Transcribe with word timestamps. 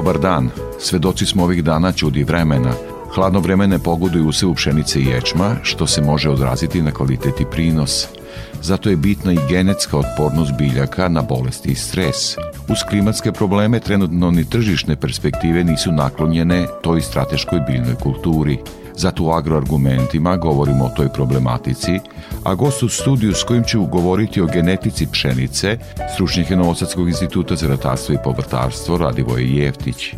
Dobar 0.00 0.18
dan. 0.18 0.50
Svedoci 0.78 1.26
smo 1.26 1.44
ovih 1.44 1.64
dana 1.64 1.92
čudi 1.92 2.24
vremena. 2.24 2.72
Hladno 3.14 3.40
vreme 3.40 3.66
ne 3.66 3.78
pogoduju 3.78 4.28
u 4.28 4.54
pšenice 4.54 5.00
i 5.00 5.06
ječma, 5.06 5.56
što 5.62 5.86
se 5.86 6.02
može 6.02 6.30
odraziti 6.30 6.82
na 6.82 6.90
kvalitet 6.90 7.40
i 7.40 7.44
prinos. 7.50 8.08
Zato 8.62 8.90
je 8.90 8.96
bitna 8.96 9.32
i 9.32 9.38
genetska 9.48 9.96
otpornost 9.98 10.52
biljaka 10.58 11.08
na 11.08 11.22
bolesti 11.22 11.70
i 11.70 11.74
stres. 11.74 12.36
Uz 12.68 12.78
klimatske 12.88 13.32
probleme 13.32 13.80
trenutno 13.80 14.30
ni 14.30 14.44
tržišne 14.44 14.96
perspektive 14.96 15.64
nisu 15.64 15.92
naklonjene 15.92 16.66
toj 16.82 17.00
strateškoj 17.00 17.60
biljnoj 17.60 17.94
kulturi. 17.94 18.58
Zato 19.00 19.24
u 19.24 19.30
agroargumentima 19.30 20.36
govorimo 20.36 20.84
o 20.84 20.88
toj 20.96 21.08
problematici, 21.08 22.00
a 22.44 22.54
gost 22.54 22.82
u 22.82 22.88
studiju 22.88 23.34
s 23.34 23.42
kojim 23.42 23.64
ću 23.64 23.86
govoriti 23.86 24.40
o 24.40 24.46
genetici 24.46 25.06
pšenice, 25.12 25.78
stručnjak 26.14 26.50
je 26.50 26.56
Novosadskog 26.56 27.08
instituta 27.08 27.56
za 27.56 27.68
ratarstvo 27.68 28.14
i 28.14 28.18
povrtarstvo 28.24 28.98
Radivoje 28.98 29.56
Jeftić. 29.56 30.14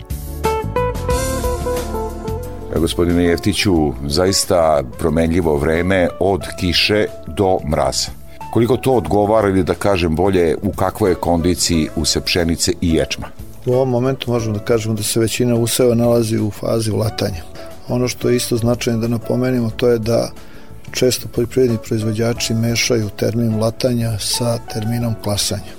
Gospodine 2.81 3.25
Jeftiću, 3.25 3.93
zaista 4.07 4.83
promenljivo 4.99 5.57
vreme 5.57 6.09
od 6.21 6.43
kiše 6.61 7.07
do 7.27 7.59
mraza. 7.71 8.11
Koliko 8.53 8.77
to 8.77 8.93
odgovara 8.93 9.49
ili 9.49 9.65
da 9.65 9.75
kažem 9.75 10.17
bolje 10.17 10.57
u 10.63 10.73
kakvoj 10.73 11.11
je 11.11 11.15
kondiciji 11.15 11.89
use 11.97 12.21
pšenice 12.21 12.73
i 12.81 12.95
ječma? 12.95 13.27
U 13.67 13.73
ovom 13.73 13.91
momentu 13.91 14.31
možemo 14.31 14.59
da 14.59 14.65
kažemo 14.65 14.95
da 14.95 15.03
se 15.03 15.21
većina 15.21 15.55
useva 15.55 15.95
nalazi 15.95 16.39
u 16.39 16.51
fazi 16.51 16.91
ulatanja. 16.91 17.52
Ono 17.93 18.09
što 18.09 18.29
je 18.29 18.37
isto 18.37 18.57
značajno 18.57 19.01
da 19.01 19.09
napomenimo 19.09 19.71
to 19.71 19.89
je 19.89 19.99
da 19.99 20.31
često 20.91 21.29
poljoprivredni 21.29 21.79
proizvođači 21.87 22.55
mešaju 22.55 23.09
termin 23.09 23.61
latanja 23.61 24.19
sa 24.19 24.59
terminom 24.59 25.15
klasanja. 25.25 25.73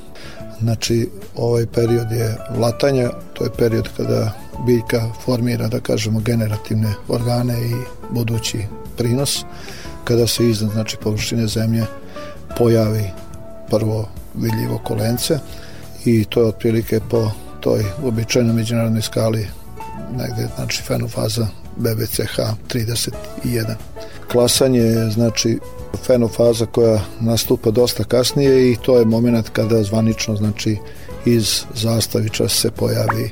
Znači, 0.59 1.09
ovaj 1.35 1.65
period 1.65 2.11
je 2.11 2.37
latanja, 2.57 3.09
to 3.33 3.43
je 3.43 3.49
period 3.57 3.89
kada 3.97 4.31
biljka 4.65 5.09
formira, 5.25 5.67
da 5.67 5.79
kažemo, 5.79 6.19
generativne 6.19 6.93
organe 7.07 7.53
i 7.53 7.73
budući 8.09 8.65
prinos, 8.97 9.43
kada 10.03 10.27
se 10.27 10.49
iznad, 10.49 10.71
znači, 10.71 10.97
površine 11.01 11.47
zemlje 11.47 11.85
pojavi 12.57 13.09
prvo 13.69 14.09
vidljivo 14.35 14.77
kolence 14.83 15.39
i 16.05 16.25
to 16.25 16.39
je 16.39 16.47
otprilike 16.47 16.99
po 17.09 17.31
toj 17.59 17.85
običajnoj 18.03 18.53
međunarodnoj 18.53 19.01
skali 19.01 19.47
negde, 20.11 20.47
znači, 20.55 20.83
fenofaza 20.83 21.62
BBCH 21.77 22.39
31. 22.67 23.75
Klasanje 24.31 24.79
je 24.79 25.09
znači 25.09 25.59
fenofaza 26.05 26.65
koja 26.65 26.99
nastupa 27.19 27.71
dosta 27.71 28.03
kasnije 28.03 28.71
i 28.71 28.77
to 28.81 28.97
je 28.97 29.05
moment 29.05 29.49
kada 29.49 29.83
zvanično 29.83 30.35
znači 30.35 30.77
iz 31.25 31.63
zastaviča 31.73 32.49
se 32.49 32.71
pojavi 32.71 33.31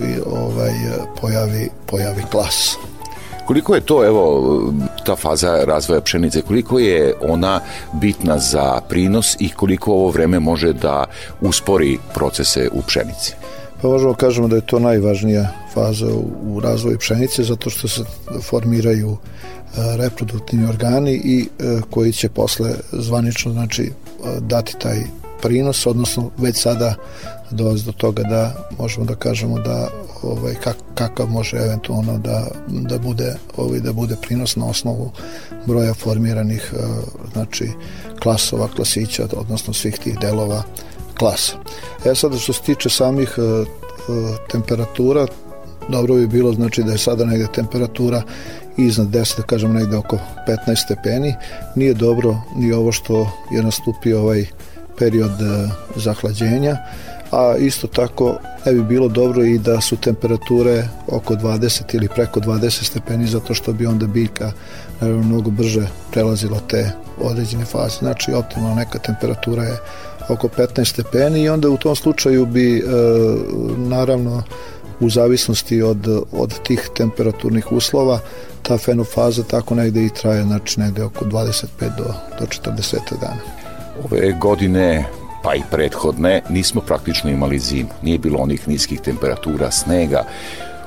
i 0.00 0.20
ovaj 0.26 0.72
pojavi 1.20 1.68
pojavi 1.86 2.22
klas. 2.30 2.76
Koliko 3.46 3.74
je 3.74 3.80
to, 3.80 4.04
evo, 4.04 4.72
ta 5.04 5.16
faza 5.16 5.64
razvoja 5.64 6.00
pšenice, 6.00 6.42
koliko 6.42 6.78
je 6.78 7.14
ona 7.22 7.60
bitna 7.92 8.38
za 8.38 8.80
prinos 8.88 9.36
i 9.40 9.48
koliko 9.48 9.92
ovo 9.92 10.10
vreme 10.10 10.40
može 10.40 10.72
da 10.72 11.04
uspori 11.40 11.98
procese 12.14 12.68
u 12.72 12.82
pšenici? 12.82 13.34
Pa 13.82 13.88
možemo 13.88 14.12
da 14.12 14.16
kažemo 14.16 14.48
da 14.48 14.56
je 14.56 14.66
to 14.66 14.78
najvažnija 14.78 15.48
faza 15.74 16.06
u 16.42 16.60
razvoju 16.60 16.98
pšenice 16.98 17.44
zato 17.44 17.70
što 17.70 17.88
se 17.88 18.00
formiraju 18.42 19.16
e, 19.16 19.16
reproduktivni 19.96 20.68
organi 20.68 21.12
i 21.12 21.48
e, 21.58 21.80
koji 21.90 22.12
će 22.12 22.28
posle 22.28 22.70
zvanično 22.92 23.52
znači 23.52 23.82
e, 23.82 23.90
dati 24.40 24.74
taj 24.78 24.98
prinos, 25.42 25.86
odnosno 25.86 26.30
već 26.38 26.60
sada 26.60 26.94
dolazi 27.50 27.84
do 27.84 27.92
toga 27.92 28.22
da 28.22 28.68
možemo 28.78 29.06
da 29.06 29.14
kažemo 29.14 29.58
da 29.58 29.88
ovaj 30.22 30.54
kak, 30.54 30.76
kakav 30.94 31.26
može 31.26 31.56
eventualno 31.56 32.18
da, 32.18 32.46
da 32.68 32.98
bude 32.98 33.36
ovaj 33.56 33.80
da 33.80 33.92
bude 33.92 34.16
prinos 34.22 34.56
na 34.56 34.66
osnovu 34.66 35.10
broja 35.66 35.94
formiranih 35.94 36.72
znači 37.32 37.70
klasova, 38.22 38.68
klasića, 38.68 39.28
odnosno 39.36 39.72
svih 39.72 39.98
tih 39.98 40.18
delova 40.18 40.62
klasa. 41.18 41.56
E 42.04 42.14
sad 42.14 42.38
što 42.38 42.52
se 42.52 42.62
tiče 42.62 42.88
samih 42.88 43.38
temperatura, 44.50 45.26
dobro 45.88 46.14
bi 46.14 46.26
bilo 46.26 46.52
znači 46.52 46.82
da 46.82 46.92
je 46.92 46.98
sada 46.98 47.24
negde 47.24 47.46
temperatura 47.46 48.22
iznad 48.76 49.08
10, 49.08 49.36
da 49.36 49.42
kažem 49.42 49.72
negde 49.72 49.96
oko 49.96 50.18
15 50.48 50.84
stepeni. 50.84 51.34
Nije 51.74 51.94
dobro 51.94 52.36
ni 52.56 52.72
ovo 52.72 52.92
što 52.92 53.30
je 53.50 53.62
nastupio 53.62 54.20
ovaj 54.20 54.46
period 54.98 55.30
e, 55.30 55.68
zahlađenja, 55.96 56.76
a 57.32 57.56
isto 57.58 57.86
tako 57.86 58.36
ne 58.66 58.72
bi 58.72 58.82
bilo 58.82 59.08
dobro 59.08 59.44
i 59.44 59.58
da 59.58 59.80
su 59.80 59.96
temperature 59.96 60.88
oko 61.06 61.34
20 61.34 61.94
ili 61.94 62.08
preko 62.08 62.40
20 62.40 62.84
stepeni 62.84 63.26
zato 63.26 63.54
što 63.54 63.72
bi 63.72 63.86
onda 63.86 64.06
biljka 64.06 64.52
naravno 65.00 65.22
mnogo 65.22 65.50
brže 65.50 65.86
prelazila 66.12 66.60
te 66.68 66.90
određene 67.20 67.64
faze. 67.64 67.98
Znači 67.98 68.32
optimalna 68.32 68.74
neka 68.74 68.98
temperatura 68.98 69.62
je 69.62 69.76
oko 70.28 70.48
15 70.48 70.84
stepeni 70.84 71.42
i 71.42 71.48
onda 71.48 71.68
u 71.68 71.76
tom 71.76 71.96
slučaju 71.96 72.46
bi 72.46 72.78
e, 72.78 72.82
naravno 73.76 74.42
u 75.00 75.10
zavisnosti 75.10 75.82
od, 75.82 76.08
od 76.32 76.62
tih 76.62 76.90
temperaturnih 76.96 77.72
uslova 77.72 78.20
ta 78.62 78.78
fenofaza 78.78 79.42
tako 79.42 79.74
negde 79.74 80.04
i 80.04 80.10
traje, 80.10 80.42
znači 80.42 80.80
negde 80.80 81.02
oko 81.04 81.24
25 81.24 81.66
do, 81.80 82.14
do 82.40 82.46
40 82.46 82.96
dana. 83.20 83.40
Ove 84.04 84.32
godine 84.40 85.04
pa 85.42 85.54
i 85.54 85.62
prethodne 85.70 86.42
nismo 86.50 86.80
praktično 86.80 87.30
imali 87.30 87.58
zim. 87.58 87.86
Nije 88.02 88.18
bilo 88.18 88.38
onih 88.38 88.68
niskih 88.68 89.00
temperatura, 89.00 89.70
snega. 89.70 90.24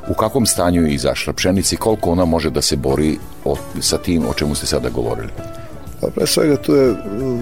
U 0.10 0.14
kakvom 0.14 0.46
stanju 0.46 0.84
je 0.84 0.94
izašla 0.94 1.34
pšenica 1.34 1.76
i 1.76 1.78
koliko 1.78 2.12
ona 2.12 2.26
može 2.26 2.50
da 2.50 2.62
se 2.62 2.76
bori 2.76 3.18
o, 3.46 3.56
sa 3.82 3.98
tim 3.98 4.26
o 4.30 4.34
čemu 4.34 4.56
ste 4.56 4.66
sada 4.66 4.90
govorili? 4.90 5.30
Pa 6.02 6.08
pre 6.08 6.28
svega 6.28 6.58
tu 6.58 6.76
je 6.76 6.96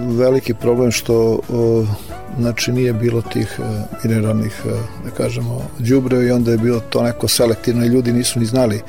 veliki 0.07 0.53
problem 0.53 0.91
što 0.91 1.39
o, 1.49 1.85
znači 2.39 2.71
nije 2.71 2.93
bilo 2.93 3.21
tih 3.21 3.59
e, 3.59 3.63
mineralnih, 4.03 4.61
da 5.05 5.11
kažemo, 5.11 5.61
đubre 5.79 6.25
i 6.25 6.31
onda 6.31 6.51
je 6.51 6.57
bilo 6.57 6.79
to 6.89 7.03
neko 7.03 7.27
selektivno 7.27 7.85
i 7.85 7.87
ljudi 7.87 8.13
nisu 8.13 8.39
ni 8.39 8.45
znali 8.45 8.81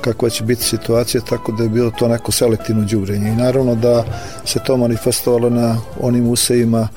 kakva 0.00 0.30
će 0.30 0.44
biti 0.44 0.62
situacija, 0.62 1.20
tako 1.20 1.52
da 1.52 1.62
je 1.62 1.68
bilo 1.68 1.90
to 1.90 2.08
neko 2.08 2.32
selektivno 2.32 2.84
đubrenje. 2.84 3.28
I 3.28 3.36
naravno 3.36 3.74
da 3.74 4.04
se 4.44 4.58
to 4.66 4.76
manifestovalo 4.76 5.50
na 5.50 5.80
onim 6.00 6.28
usejima 6.28 6.88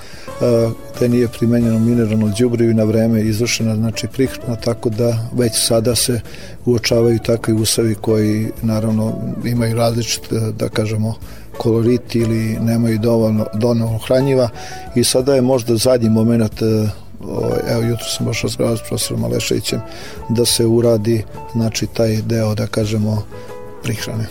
gde 0.96 1.10
nije 1.10 1.28
primenjeno 1.28 1.80
mineralno 1.80 2.34
đubrivo 2.40 2.72
i 2.72 2.74
na 2.74 2.84
vreme 2.84 3.22
izvršena 3.22 3.76
znači 3.76 4.08
prihrana, 4.08 4.56
tako 4.56 4.90
da 4.90 5.30
već 5.34 5.68
sada 5.68 5.96
se 5.96 6.22
uočavaju 6.66 7.20
takvi 7.26 7.54
usevi 7.54 7.96
koji 7.96 8.48
naravno 8.62 9.14
imaju 9.46 9.76
različite, 9.76 10.36
da 10.60 10.70
kažemo, 10.70 11.16
kolorit 11.58 12.16
ili 12.16 12.58
nemaju 12.62 13.00
dovoljno, 13.00 13.46
dovoljno 13.54 14.00
hranjiva 14.08 14.50
i 14.96 15.04
sada 15.04 15.36
je 15.36 15.42
možda 15.42 15.76
zadnji 15.76 16.10
moment 16.10 16.62
e, 16.62 16.90
ovaj, 17.24 17.60
evo 17.70 17.82
jutro 17.82 18.06
sam 18.06 18.26
baš 18.26 18.42
razgledao 18.42 18.78
s 18.78 18.82
profesorom 18.88 19.24
Aleševićem 19.24 19.82
da 20.30 20.46
se 20.46 20.66
uradi 20.66 21.24
znači 21.54 21.88
taj 21.88 22.22
deo 22.22 22.56
da 22.56 22.68
kažemo 22.68 23.24
prihrane. 23.84 24.26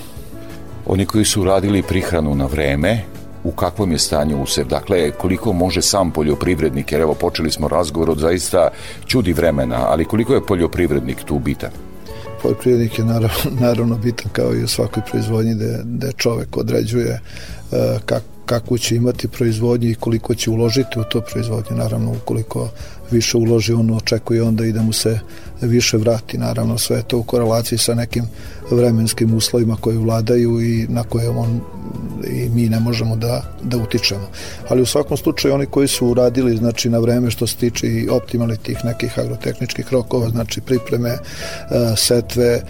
Oni 0.87 1.07
koji 1.07 1.25
su 1.25 1.43
uradili 1.43 1.83
prihranu 1.83 2.35
na 2.35 2.47
vreme, 2.47 3.03
u 3.45 3.51
kakvom 3.51 3.93
je 3.93 3.99
stanju 3.99 4.43
usev, 4.43 4.67
dakle 4.67 5.11
koliko 5.11 5.53
može 5.53 5.83
sam 5.83 6.11
poljoprivrednik, 6.11 6.93
jer 6.93 7.01
evo 7.01 7.15
počeli 7.15 7.51
smo 7.51 7.69
razgovor 7.69 8.11
od 8.11 8.19
zaista 8.19 8.69
čudi 9.07 9.33
vremena, 9.33 9.87
ali 9.89 10.05
koliko 10.05 10.35
je 10.35 10.47
poljoprivrednik 10.47 11.25
tu 11.25 11.39
bitan? 11.39 11.71
Poljoprivrednik 12.47 12.99
je 12.99 13.05
naravno, 13.05 13.51
naravno 13.67 13.99
bitan 13.99 14.31
kao 14.33 14.55
i 14.55 14.65
u 14.65 14.69
svakoj 14.69 15.03
proizvodnji 15.11 15.55
da, 15.55 15.83
da 15.85 16.13
čovek 16.13 16.57
određuje 16.57 17.21
uh, 17.71 17.79
kak, 18.05 18.23
kakvu 18.47 18.79
će 18.79 18.97
imati 18.97 19.29
proizvodnju 19.29 19.91
i 19.91 19.95
koliko 19.95 20.35
će 20.35 20.51
uložiti 20.51 21.01
u 21.01 21.05
to 21.05 21.21
proizvodnju. 21.21 21.77
Naravno, 21.77 22.13
ukoliko 22.13 22.69
više 23.11 23.37
uloži, 23.37 23.73
on 23.73 23.91
očekuje 23.91 24.43
onda 24.43 24.65
i 24.65 24.73
da 24.73 24.83
mu 24.83 24.93
se 24.93 25.19
više 25.61 25.97
vrati. 25.97 26.39
Naravno, 26.39 26.79
sve 26.79 27.03
to 27.03 27.19
u 27.19 27.23
korelaciji 27.23 27.79
sa 27.79 27.95
nekim 27.95 28.25
vremenskim 28.71 29.35
uslovima 29.35 29.77
koji 29.81 29.97
vladaju 29.97 30.61
i 30.61 30.87
na 30.89 31.03
koje 31.03 31.29
on 31.29 31.61
i 32.25 32.49
mi 32.49 32.69
ne 32.69 32.81
možemo 32.81 33.17
da, 33.17 33.43
da 33.63 33.77
utičemo. 33.77 34.29
Ali 34.69 34.83
u 34.83 34.87
svakom 34.87 35.17
slučaju 35.17 35.55
oni 35.55 35.67
koji 35.67 35.89
su 35.89 36.07
uradili 36.07 36.57
znači 36.57 36.91
na 36.91 36.99
vreme 36.99 37.31
što 37.31 37.47
se 37.47 37.57
tiče 37.57 37.87
i 37.87 38.09
optimalnih 38.09 38.59
tih 38.59 38.85
nekih 38.85 39.19
agrotehničkih 39.19 39.93
rokova, 39.93 40.29
znači 40.29 40.61
pripreme, 40.61 41.11
e, 41.11 41.19
setve, 41.97 42.47
e, 42.47 42.63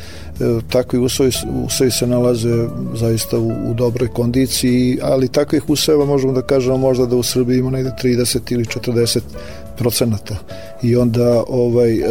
takvi 0.71 0.99
usovi, 0.99 1.31
usovi 1.65 1.91
se 1.91 2.07
nalaze 2.07 2.69
zaista 2.95 3.39
u, 3.39 3.49
u 3.71 3.75
dobroj 3.75 4.09
kondiciji, 4.09 4.99
ali 5.03 5.29
takvih 5.29 5.71
useva 5.71 6.05
možemo 6.05 6.33
da 6.33 6.43
kažemo 6.43 6.77
možda 6.77 7.07
da 7.07 7.17
u 7.17 7.23
Srbiji 7.23 7.59
ima 7.59 7.71
negde 7.71 7.91
30 8.03 8.53
ili 8.53 8.65
40 8.65 9.21
procenata 9.79 10.37
i 10.83 10.97
onda 10.97 11.45
ovaj 11.49 11.93
e, 11.93 12.05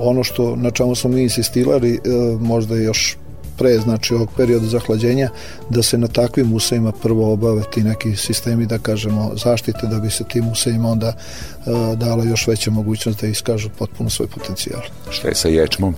ono 0.00 0.24
što 0.24 0.56
na 0.56 0.70
čemu 0.70 0.94
smo 0.94 1.10
mi 1.10 1.22
insistirali 1.22 2.00
možda 2.40 2.76
još 2.76 3.16
pre 3.60 3.78
znači 3.78 4.14
ovog 4.14 4.28
perioda 4.36 4.66
zahlađenja 4.66 5.28
da 5.70 5.82
se 5.82 5.98
na 5.98 6.08
takvim 6.08 6.52
usevima 6.52 6.92
prvo 6.92 7.32
obave 7.32 7.62
ti 7.72 7.82
neki 7.82 8.16
sistemi 8.16 8.66
da 8.66 8.78
kažemo 8.78 9.32
zaštite 9.44 9.86
da 9.86 9.98
bi 9.98 10.10
se 10.10 10.24
tim 10.24 10.48
usevima 10.48 10.88
onda 10.88 11.12
uh, 11.12 11.98
dala 11.98 12.24
još 12.24 12.46
veća 12.46 12.70
mogućnost 12.70 13.20
da 13.20 13.26
iskažu 13.26 13.68
potpuno 13.78 14.10
svoj 14.10 14.28
potencijal. 14.28 14.80
Šta 15.10 15.28
je 15.28 15.34
sa 15.34 15.48
ječmom? 15.48 15.94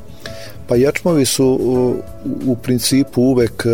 Pa 0.67 0.77
ječmovi 0.77 1.25
su 1.25 1.47
u, 2.47 2.57
principu 2.57 3.23
uvek 3.23 3.67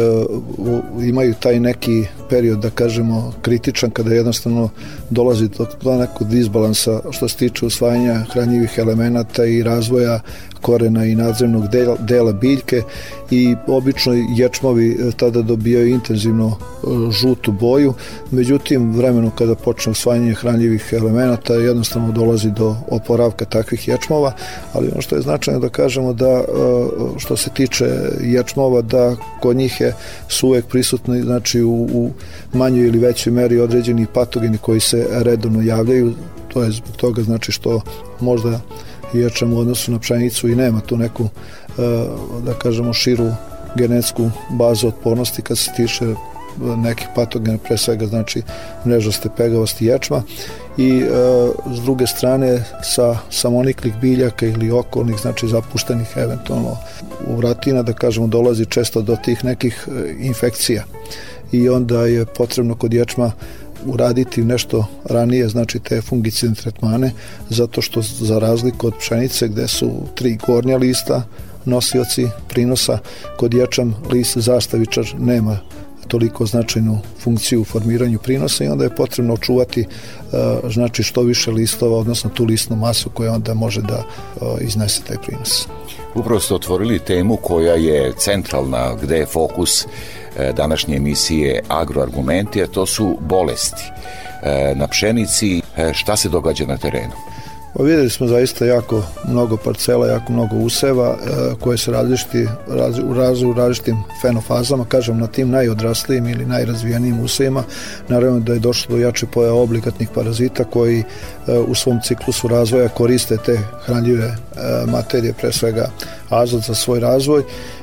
u, 0.59 1.03
imaju 1.03 1.35
taj 1.41 1.61
neki 1.61 2.05
period, 2.31 2.59
da 2.59 2.71
kažemo, 2.71 3.33
kritičan 3.43 3.91
kada 3.91 4.15
jednostavno 4.15 4.69
dolazi 5.11 5.49
do, 5.83 5.97
nekog 5.99 6.29
disbalansa 6.29 7.01
što 7.11 7.29
se 7.29 7.37
tiče 7.37 7.67
usvajanja 7.67 8.25
hranjivih 8.33 8.75
elemenata 8.79 9.45
i 9.45 9.63
razvoja 9.63 10.21
korena 10.61 11.05
i 11.05 11.15
nadzemnog 11.15 11.65
dela, 11.99 12.33
biljke. 12.33 12.83
I 13.31 13.55
obično 13.67 14.13
ječmovi 14.37 14.91
e, 14.91 15.11
tada 15.17 15.43
dobijaju 15.43 15.89
intenzivno 15.89 16.57
e, 16.57 16.87
žutu 17.11 17.53
boju, 17.53 17.95
međutim 18.31 18.93
vremenu 18.93 19.31
kada 19.39 19.55
počne 19.55 19.93
usvajanje 19.93 20.35
hranjivih 20.35 20.93
elemenata 20.93 21.55
jednostavno 21.55 22.13
dolazi 22.13 22.51
do 22.51 22.77
oporavka 22.91 23.45
takvih 23.45 23.89
ječmova, 23.89 24.33
ali 24.73 24.89
ono 24.93 25.03
što 25.03 25.17
je 25.17 25.23
značajno 25.23 25.61
da 25.61 25.69
kažemo 25.69 26.13
da 26.13 26.27
e, 26.27 26.45
što 27.19 27.37
se 27.37 27.51
tiče 27.51 27.87
ječmova 28.21 28.83
da 28.83 29.17
kod 29.41 29.57
njih 29.57 29.81
je 29.81 29.95
su 30.29 30.49
uvek 30.49 30.67
prisutni 30.67 31.23
znači 31.23 31.63
u, 31.63 31.73
u 31.73 32.11
manjoj 32.53 32.87
ili 32.87 32.99
većoj 32.99 33.33
meri 33.33 33.61
određeni 33.61 34.07
patogeni 34.15 34.59
koji 34.59 34.81
se 34.81 35.07
redovno 35.11 35.63
javljaju. 35.63 36.15
To 36.53 36.63
je 36.63 36.71
zbog 36.71 36.97
toga 36.97 37.23
znači 37.23 37.53
što 37.53 37.81
možda 38.21 38.61
jačamo 39.15 39.57
u 39.57 39.59
odnosu 39.59 39.93
na 39.93 39.99
pšenicu 39.99 40.49
i 40.49 40.57
nema 40.57 40.81
tu 40.81 40.97
neku 40.97 41.25
e, 41.25 41.29
da 42.45 42.55
kažemo 42.55 42.93
širu 42.93 43.31
genetsku 43.77 44.31
bazu 44.51 44.89
otpornosti 44.89 45.43
kad 45.43 45.59
se 45.59 45.71
tiče 45.77 46.15
nekih 46.61 47.07
patogena, 47.15 47.59
pre 47.59 47.77
svega 47.79 48.07
znači 48.07 48.43
mrežaste 48.87 49.29
pegavosti 49.37 49.87
ječma 49.87 50.23
i 50.79 50.89
e, 50.99 51.07
s 51.75 51.81
druge 51.81 52.07
strane 52.07 52.65
sa 52.83 53.19
samoniklih 53.31 53.95
biljaka 54.01 54.47
ili 54.47 54.71
okolnih, 54.71 55.17
znači 55.21 55.49
zapuštenih 55.49 56.09
eventualno 56.17 56.77
u 57.27 57.37
vratina, 57.37 57.83
da 57.83 57.93
kažemo, 57.93 58.27
dolazi 58.27 58.67
često 58.67 59.03
do 59.03 59.17
tih 59.25 59.45
nekih 59.45 59.89
e, 59.89 60.15
infekcija. 60.21 60.85
I 61.53 61.69
onda 61.69 62.07
je 62.07 62.27
potrebno 62.27 62.75
kod 62.75 62.95
ječma 62.95 63.33
uraditi 63.87 64.45
nešto 64.45 64.87
ranije, 65.05 65.49
znači 65.49 65.79
te 65.79 66.01
fungicidne 66.03 66.55
tretmane, 66.55 67.13
zato 67.51 67.83
što 67.83 68.03
za 68.03 68.39
razliku 68.39 68.87
od 68.87 68.95
pšenice 68.99 69.49
gde 69.49 69.69
su 69.69 69.91
tri 70.15 70.39
gornja 70.47 70.77
lista 70.77 71.23
nosioci 71.65 72.27
prinosa, 72.49 72.99
kod 73.37 73.55
ječam 73.55 73.95
list 74.13 74.39
zastavičar 74.39 75.15
nema 75.19 75.59
toliko 76.09 76.47
značajnu 76.47 76.99
funkciju 77.21 77.61
u 77.61 77.65
formiranju 77.65 78.19
prinosa 78.19 78.65
i 78.65 78.69
onda 78.69 78.85
je 78.85 78.95
potrebno 78.95 79.35
očuvati 79.35 79.87
uh, 79.87 80.71
znači 80.71 81.03
što 81.03 81.23
više 81.23 81.51
listova, 81.51 81.99
odnosno 81.99 82.31
tu 82.31 82.45
listnu 82.45 82.77
masu 82.77 83.11
koja 83.11 83.33
onda 83.33 83.55
može 83.55 83.83
da 83.83 83.99
uh, 84.05 84.49
iznese 84.61 85.03
taj 85.03 85.17
prinos. 85.27 85.69
Upravo 86.15 86.41
ste 86.41 86.55
otvorili 86.55 86.99
temu 86.99 87.37
koja 87.37 87.75
je 87.75 88.13
centralna, 88.19 88.95
gde 89.03 89.17
je 89.17 89.27
fokus 89.27 89.87
E, 90.39 90.53
današnje 90.53 90.97
emisije 90.97 91.63
Agroargumenti, 91.69 92.63
a 92.63 92.67
to 92.67 92.87
su 92.87 93.17
bolesti 93.21 93.83
e, 94.43 94.75
na 94.75 94.87
pšenici. 94.87 95.63
E, 95.77 95.93
šta 95.95 96.17
se 96.17 96.29
događa 96.29 96.67
na 96.67 96.77
terenu? 96.77 97.13
Pa 97.75 97.83
videli 97.83 98.11
smo 98.11 98.27
zaista 98.27 98.65
jako 98.65 99.03
mnogo 99.29 99.57
parcela, 99.57 100.07
jako 100.07 100.33
mnogo 100.33 100.57
useva 100.57 101.17
koje 101.61 101.79
se 101.79 101.91
različiti, 101.91 102.47
raz, 102.69 102.99
u, 102.99 103.15
raz, 103.15 103.43
u 103.43 103.53
različitim 103.53 103.97
fenofazama, 104.23 104.85
kažem 104.85 105.19
na 105.19 105.27
tim 105.27 105.51
najodraslijim 105.51 106.29
ili 106.29 106.47
najrazvijenijim 106.47 107.21
usevima, 107.21 107.65
naravno 108.09 108.41
da 108.41 108.53
je 108.53 108.59
došlo 108.59 108.97
do 108.97 109.03
jače 109.03 109.27
poja 109.27 109.55
obligatnih 109.55 110.09
parazita 110.15 110.65
koji 110.65 111.05
u 111.67 111.75
svom 111.75 112.01
ciklusu 112.05 112.49
razvoja 112.49 112.89
koriste 112.89 113.37
te 113.37 113.59
hranljive 113.85 114.37
materije, 114.87 115.33
pre 115.33 115.53
svega 115.53 115.91
azot 116.29 116.63
za 116.63 116.75
svoj 116.75 117.01
razvoj 117.01 117.43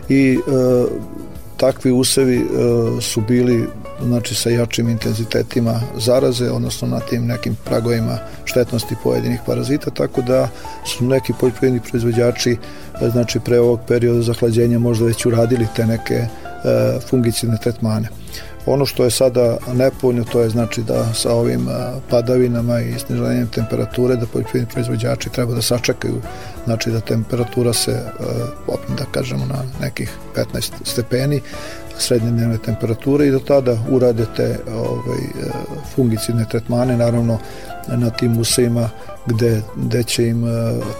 i 0.09 0.39
takvi 1.57 1.91
usevi 1.91 2.37
e, 2.37 2.45
su 3.01 3.21
bili 3.21 3.67
znači 4.03 4.35
sa 4.35 4.49
jačim 4.49 4.89
intenzitetima 4.89 5.81
zaraze, 5.97 6.51
odnosno 6.51 6.87
na 6.87 6.99
tim 6.99 7.25
nekim 7.25 7.55
pragovima 7.65 8.17
štetnosti 8.45 8.95
pojedinih 9.03 9.39
parazita, 9.45 9.89
tako 9.89 10.21
da 10.21 10.49
su 10.85 11.05
neki 11.05 11.33
poljoprivredni 11.39 11.89
proizvođači 11.89 12.51
e, 13.01 13.09
znači 13.09 13.39
pre 13.39 13.59
ovog 13.59 13.79
perioda 13.87 14.21
zahlađenja 14.21 14.79
možda 14.79 15.05
već 15.05 15.25
uradili 15.25 15.67
te 15.75 15.85
neke 15.85 16.13
e, 16.13 16.27
fungicidne 17.09 17.57
tretmane. 17.57 18.07
Ono 18.65 18.85
što 18.85 19.03
je 19.03 19.11
sada 19.11 19.57
nepovoljno 19.73 20.23
to 20.23 20.41
je 20.41 20.49
znači 20.49 20.81
da 20.81 21.13
sa 21.13 21.33
ovim 21.33 21.67
padavinama 22.09 22.79
i 22.79 22.99
snižanjem 22.99 23.47
temperature 23.47 24.15
da 24.15 24.25
poljoprivredni 24.25 24.73
proizvođači 24.73 25.29
treba 25.29 25.53
da 25.53 25.61
sačekaju 25.61 26.21
znači 26.65 26.91
da 26.91 26.99
temperatura 26.99 27.73
se 27.73 27.99
da 28.97 29.05
kažemo 29.11 29.45
na 29.45 29.63
nekih 29.81 30.17
15 30.35 30.71
stepeni 30.83 31.41
srednje 31.97 32.31
dnevne 32.31 32.57
temperature 32.57 33.27
i 33.27 33.31
do 33.31 33.39
tada 33.39 33.77
urade 33.89 34.25
te 34.35 34.59
ovaj, 34.73 35.51
fungicidne 35.95 36.45
tretmane 36.49 36.97
naravno 36.97 37.37
na 37.87 38.09
tim 38.09 38.39
usejima 38.39 38.89
gde, 39.25 39.61
gde 39.75 40.03
će 40.03 40.27
im 40.27 40.43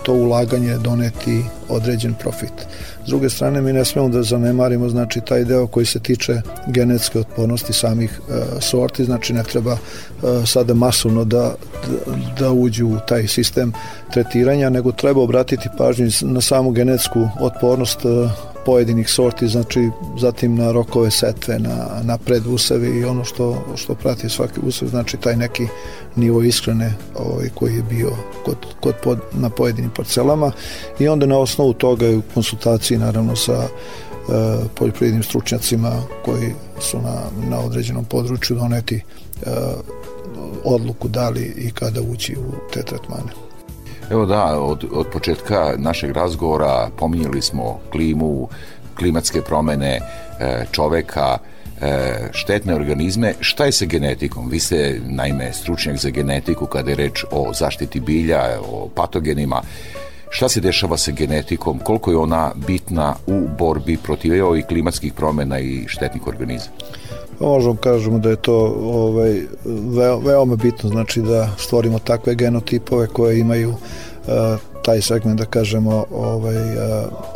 to 0.03 0.13
ulaganje 0.13 0.77
doneti 0.77 1.43
određen 1.69 2.13
profit. 2.13 2.53
S 3.05 3.07
druge 3.07 3.29
strane, 3.29 3.61
mi 3.61 3.73
ne 3.73 3.85
smemo 3.85 4.09
da 4.09 4.23
zanemarimo 4.23 4.89
znači, 4.89 5.21
taj 5.21 5.43
deo 5.43 5.67
koji 5.67 5.85
se 5.85 5.99
tiče 5.99 6.41
genetske 6.67 7.19
otpornosti 7.19 7.73
samih 7.73 8.19
e, 8.29 8.61
sorti, 8.61 9.05
znači 9.05 9.33
ne 9.33 9.43
treba 9.43 9.71
e, 9.71 9.77
sada 10.45 10.73
masovno 10.73 11.25
da, 11.25 11.55
da 12.39 12.51
uđu 12.51 12.87
u 12.87 12.97
taj 13.07 13.27
sistem 13.27 13.73
tretiranja, 14.13 14.69
nego 14.69 14.91
treba 14.91 15.21
obratiti 15.21 15.69
pažnju 15.77 16.09
na 16.21 16.41
samu 16.41 16.71
genetsku 16.71 17.29
otpornost 17.39 18.05
e, 18.05 18.29
pojedinih 18.65 19.09
sorti, 19.09 19.47
znači 19.47 19.89
zatim 20.17 20.55
na 20.55 20.71
rokove 20.71 21.11
setve, 21.11 21.59
na, 21.59 21.87
na 22.03 22.17
predusevi 22.17 22.99
i 22.99 23.05
ono 23.05 23.23
što, 23.23 23.63
što 23.75 23.95
prati 23.95 24.29
svaki 24.29 24.59
usev, 24.63 24.87
znači 24.87 25.17
taj 25.17 25.35
neki 25.35 25.67
nivo 26.15 26.43
ishrane 26.43 26.93
ovaj, 27.15 27.49
koji 27.55 27.75
je 27.75 27.83
bio 27.83 28.11
kod, 28.45 28.57
kod 28.79 28.95
pod, 29.03 29.19
na 29.33 29.49
pojedinim 29.49 29.91
parcelama 29.95 30.51
i 30.99 31.07
onda 31.07 31.25
na 31.25 31.37
osnovu 31.37 31.73
toga 31.73 32.09
u 32.09 32.21
konsultaciji 32.33 32.97
naravno 32.97 33.35
sa 33.35 33.63
e, 33.63 33.67
poljoprivrednim 34.75 35.23
stručnjacima 35.23 35.91
koji 36.25 36.53
su 36.79 36.97
na, 37.01 37.21
na 37.49 37.59
određenom 37.59 38.05
području 38.05 38.55
doneti 38.55 38.95
e, 38.95 39.01
odluku 40.63 41.07
da 41.07 41.29
li 41.29 41.53
i 41.57 41.71
kada 41.71 42.01
ući 42.01 42.35
u 42.35 42.71
te 42.73 42.83
tretmane. 42.83 43.44
Evo 44.09 44.25
da, 44.25 44.59
od, 44.59 44.85
od 44.91 45.07
početka 45.07 45.73
našeg 45.77 46.11
razgovora 46.11 46.89
pominjali 46.97 47.41
smo 47.41 47.79
klimu, 47.91 48.49
klimatske 48.97 49.41
promene, 49.41 49.99
e, 50.39 50.65
čoveka, 50.71 51.37
e, 51.81 52.29
štetne 52.31 52.75
organizme. 52.75 53.33
Šta 53.39 53.65
je 53.65 53.71
sa 53.71 53.85
genetikom? 53.85 54.49
Vi 54.49 54.59
ste, 54.59 55.01
naime, 55.05 55.53
stručnjak 55.53 55.97
za 55.97 56.09
genetiku 56.09 56.65
kada 56.65 56.89
je 56.89 56.95
reč 56.95 57.23
o 57.31 57.53
zaštiti 57.53 57.99
bilja, 57.99 58.41
o 58.71 58.89
patogenima. 58.95 59.61
Šta 60.29 60.49
se 60.49 60.61
dešava 60.61 60.97
sa 60.97 61.11
genetikom? 61.11 61.79
Koliko 61.79 62.11
je 62.11 62.17
ona 62.17 62.51
bitna 62.67 63.15
u 63.27 63.47
borbi 63.57 63.97
protiv 63.97 64.45
ovih 64.45 64.65
klimatskih 64.65 65.13
promena 65.13 65.59
i 65.59 65.83
štetnih 65.87 66.27
organizama? 66.27 66.75
Možemo 67.39 67.75
kažemo 67.75 68.19
da 68.19 68.29
je 68.29 68.35
to 68.35 68.75
ovaj, 68.83 69.41
veoma 70.25 70.55
bitno, 70.55 70.89
znači 70.89 71.21
da 71.21 71.49
stvorimo 71.57 71.99
takve 71.99 72.35
genotipove 72.35 73.07
koje 73.07 73.39
imaju 73.39 73.69
uh, 73.69 73.75
taj 74.85 75.01
segment 75.01 75.39
da 75.39 75.45
kažemo 75.45 76.05
ovaj 76.11 76.55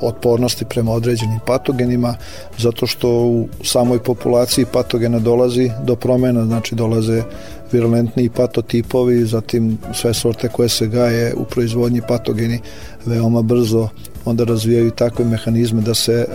otpornosti 0.01 0.65
prema 0.65 0.91
određenim 0.91 1.39
patogenima 1.45 2.15
zato 2.57 2.87
što 2.87 3.09
u 3.09 3.47
samoj 3.63 3.99
populaciji 3.99 4.65
patogena 4.73 5.19
dolazi 5.19 5.71
do 5.83 5.95
promena 5.95 6.45
znači 6.45 6.75
dolaze 6.75 7.23
virulentni 7.71 8.29
patotipovi, 8.29 9.25
zatim 9.25 9.77
sve 9.93 10.13
sorte 10.13 10.49
koje 10.49 10.69
se 10.69 10.87
gaje 10.87 11.33
u 11.35 11.45
proizvodnji 11.45 12.01
patogeni 12.07 12.59
veoma 13.05 13.41
brzo 13.41 13.87
onda 14.25 14.43
razvijaju 14.43 14.91
takve 14.91 15.25
mehanizme 15.25 15.81
da 15.81 15.93
se 15.93 16.25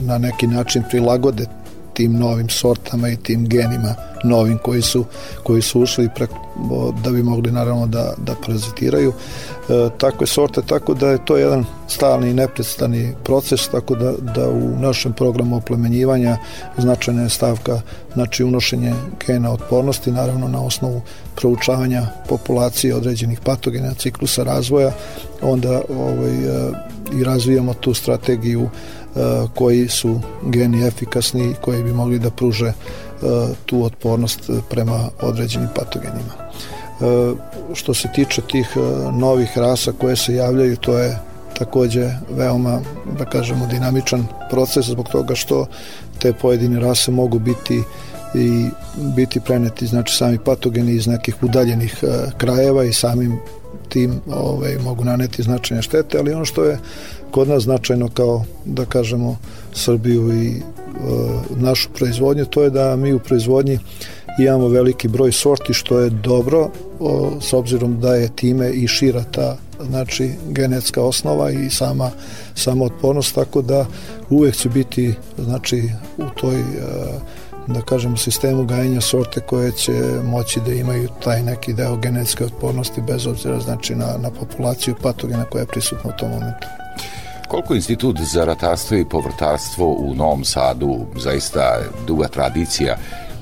na 0.00 0.18
neki 0.18 0.46
način 0.46 0.82
prilagode 0.90 1.46
tim 1.98 2.18
novim 2.18 2.48
sortama 2.48 3.08
i 3.08 3.16
tim 3.16 3.48
genima 3.48 3.94
novim 4.24 4.58
koji 4.58 4.82
su, 4.82 5.04
koji 5.42 5.62
su 5.62 5.80
ušli 5.80 6.08
pre, 6.14 6.26
da 7.04 7.10
bi 7.10 7.22
mogli 7.22 7.52
naravno 7.52 7.86
da, 7.86 8.14
da 8.16 8.34
parazitiraju 8.46 9.12
e, 9.12 9.88
takve 9.98 10.26
sorte, 10.26 10.62
tako 10.62 10.94
da 10.94 11.08
je 11.08 11.24
to 11.24 11.36
jedan 11.36 11.64
stalni 11.88 12.30
i 12.30 12.34
neprestani 12.34 13.14
proces, 13.24 13.68
tako 13.68 13.94
da, 13.94 14.12
da 14.34 14.48
u 14.50 14.80
našem 14.80 15.12
programu 15.12 15.56
oplemenjivanja 15.56 16.36
značajna 16.76 17.22
je 17.22 17.28
stavka 17.28 17.80
znači 18.14 18.44
unošenje 18.44 18.94
gena 19.26 19.52
otpornosti, 19.52 20.12
naravno 20.12 20.48
na 20.48 20.62
osnovu 20.64 21.02
proučavanja 21.36 22.06
populacije 22.28 22.94
određenih 22.94 23.40
patogena, 23.40 23.94
ciklusa 23.94 24.42
razvoja, 24.42 24.92
onda 25.42 25.80
ovaj, 25.98 26.30
e, 26.30 26.72
i 27.20 27.24
razvijamo 27.24 27.74
tu 27.74 27.94
strategiju 27.94 28.68
koji 29.54 29.88
su 29.88 30.20
geni 30.42 30.86
efikasni 30.86 31.54
koji 31.60 31.82
bi 31.82 31.92
mogli 31.92 32.18
da 32.18 32.30
pruže 32.30 32.66
e, 32.66 32.74
tu 33.66 33.84
otpornost 33.84 34.50
prema 34.70 35.08
određenim 35.20 35.68
patogenima. 35.74 36.34
E, 36.38 37.34
što 37.74 37.94
se 37.94 38.08
tiče 38.14 38.42
tih 38.42 38.76
novih 39.12 39.58
rasa 39.58 39.92
koje 39.92 40.16
se 40.16 40.34
javljaju, 40.34 40.76
to 40.76 40.98
je 40.98 41.18
takođe 41.58 42.10
veoma, 42.30 42.80
da 43.18 43.24
kažemo, 43.24 43.66
dinamičan 43.66 44.26
proces 44.50 44.86
zbog 44.86 45.08
toga 45.08 45.34
što 45.34 45.66
te 46.18 46.32
pojedine 46.32 46.80
rase 46.80 47.10
mogu 47.10 47.38
biti 47.38 47.82
i 48.34 48.66
biti 48.96 49.40
preneti 49.40 49.86
znači 49.86 50.16
sami 50.16 50.38
patogeni 50.38 50.92
iz 50.92 51.06
nekih 51.06 51.42
udaljenih 51.42 52.04
krajeva 52.38 52.84
i 52.84 52.92
samim 52.92 53.40
tim 53.88 54.20
ovaj, 54.30 54.76
mogu 54.84 55.04
naneti 55.04 55.42
značajne 55.42 55.82
štete, 55.82 56.18
ali 56.18 56.32
ono 56.32 56.44
što 56.44 56.64
je 56.64 56.78
kod 57.30 57.48
nas 57.48 57.62
značajno 57.62 58.08
kao, 58.08 58.44
da 58.64 58.84
kažemo, 58.84 59.36
Srbiju 59.72 60.32
i 60.42 60.48
e, 60.48 60.60
našu 61.56 61.88
proizvodnju, 61.94 62.44
to 62.44 62.62
je 62.62 62.70
da 62.70 62.96
mi 62.96 63.12
u 63.12 63.18
proizvodnji 63.18 63.78
imamo 64.38 64.68
veliki 64.68 65.08
broj 65.08 65.32
sorti, 65.32 65.74
što 65.74 65.98
je 65.98 66.10
dobro, 66.10 66.70
o, 67.00 67.30
s 67.40 67.52
obzirom 67.52 68.00
da 68.00 68.14
je 68.14 68.36
time 68.36 68.70
i 68.70 68.88
šira 68.88 69.24
ta 69.30 69.56
znači 69.88 70.30
genetska 70.48 71.02
osnova 71.02 71.50
i 71.50 71.70
sama 71.70 72.10
sama 72.54 72.84
otpornost 72.84 73.34
tako 73.34 73.62
da 73.62 73.86
uvek 74.30 74.56
će 74.56 74.68
biti 74.68 75.14
znači 75.38 75.82
u 76.18 76.24
toj 76.40 76.60
e, 76.60 76.64
da 77.68 77.80
kažemo 77.80 78.16
sistemu 78.16 78.64
gajenja 78.64 79.00
sorte 79.00 79.40
koje 79.40 79.72
će 79.72 79.92
moći 80.24 80.60
da 80.60 80.72
imaju 80.72 81.08
taj 81.24 81.42
neki 81.42 81.72
deo 81.72 81.96
genetske 81.96 82.44
otpornosti 82.44 83.00
bez 83.00 83.26
obzira 83.26 83.60
znači 83.60 83.94
na, 83.94 84.06
na 84.18 84.30
populaciju 84.30 84.94
patogena 85.02 85.44
koja 85.44 85.60
je 85.60 85.66
prisutna 85.66 86.10
u 86.14 86.18
tom 86.18 86.30
momentu. 86.30 86.66
Koliko 87.48 87.74
institut 87.74 88.20
za 88.20 88.44
ratarstvo 88.44 88.96
i 88.96 89.04
povrtarstvo 89.04 89.86
u 89.86 90.14
Novom 90.14 90.44
Sadu 90.44 90.98
zaista 91.16 91.78
duga 92.06 92.28
tradicija, 92.28 92.96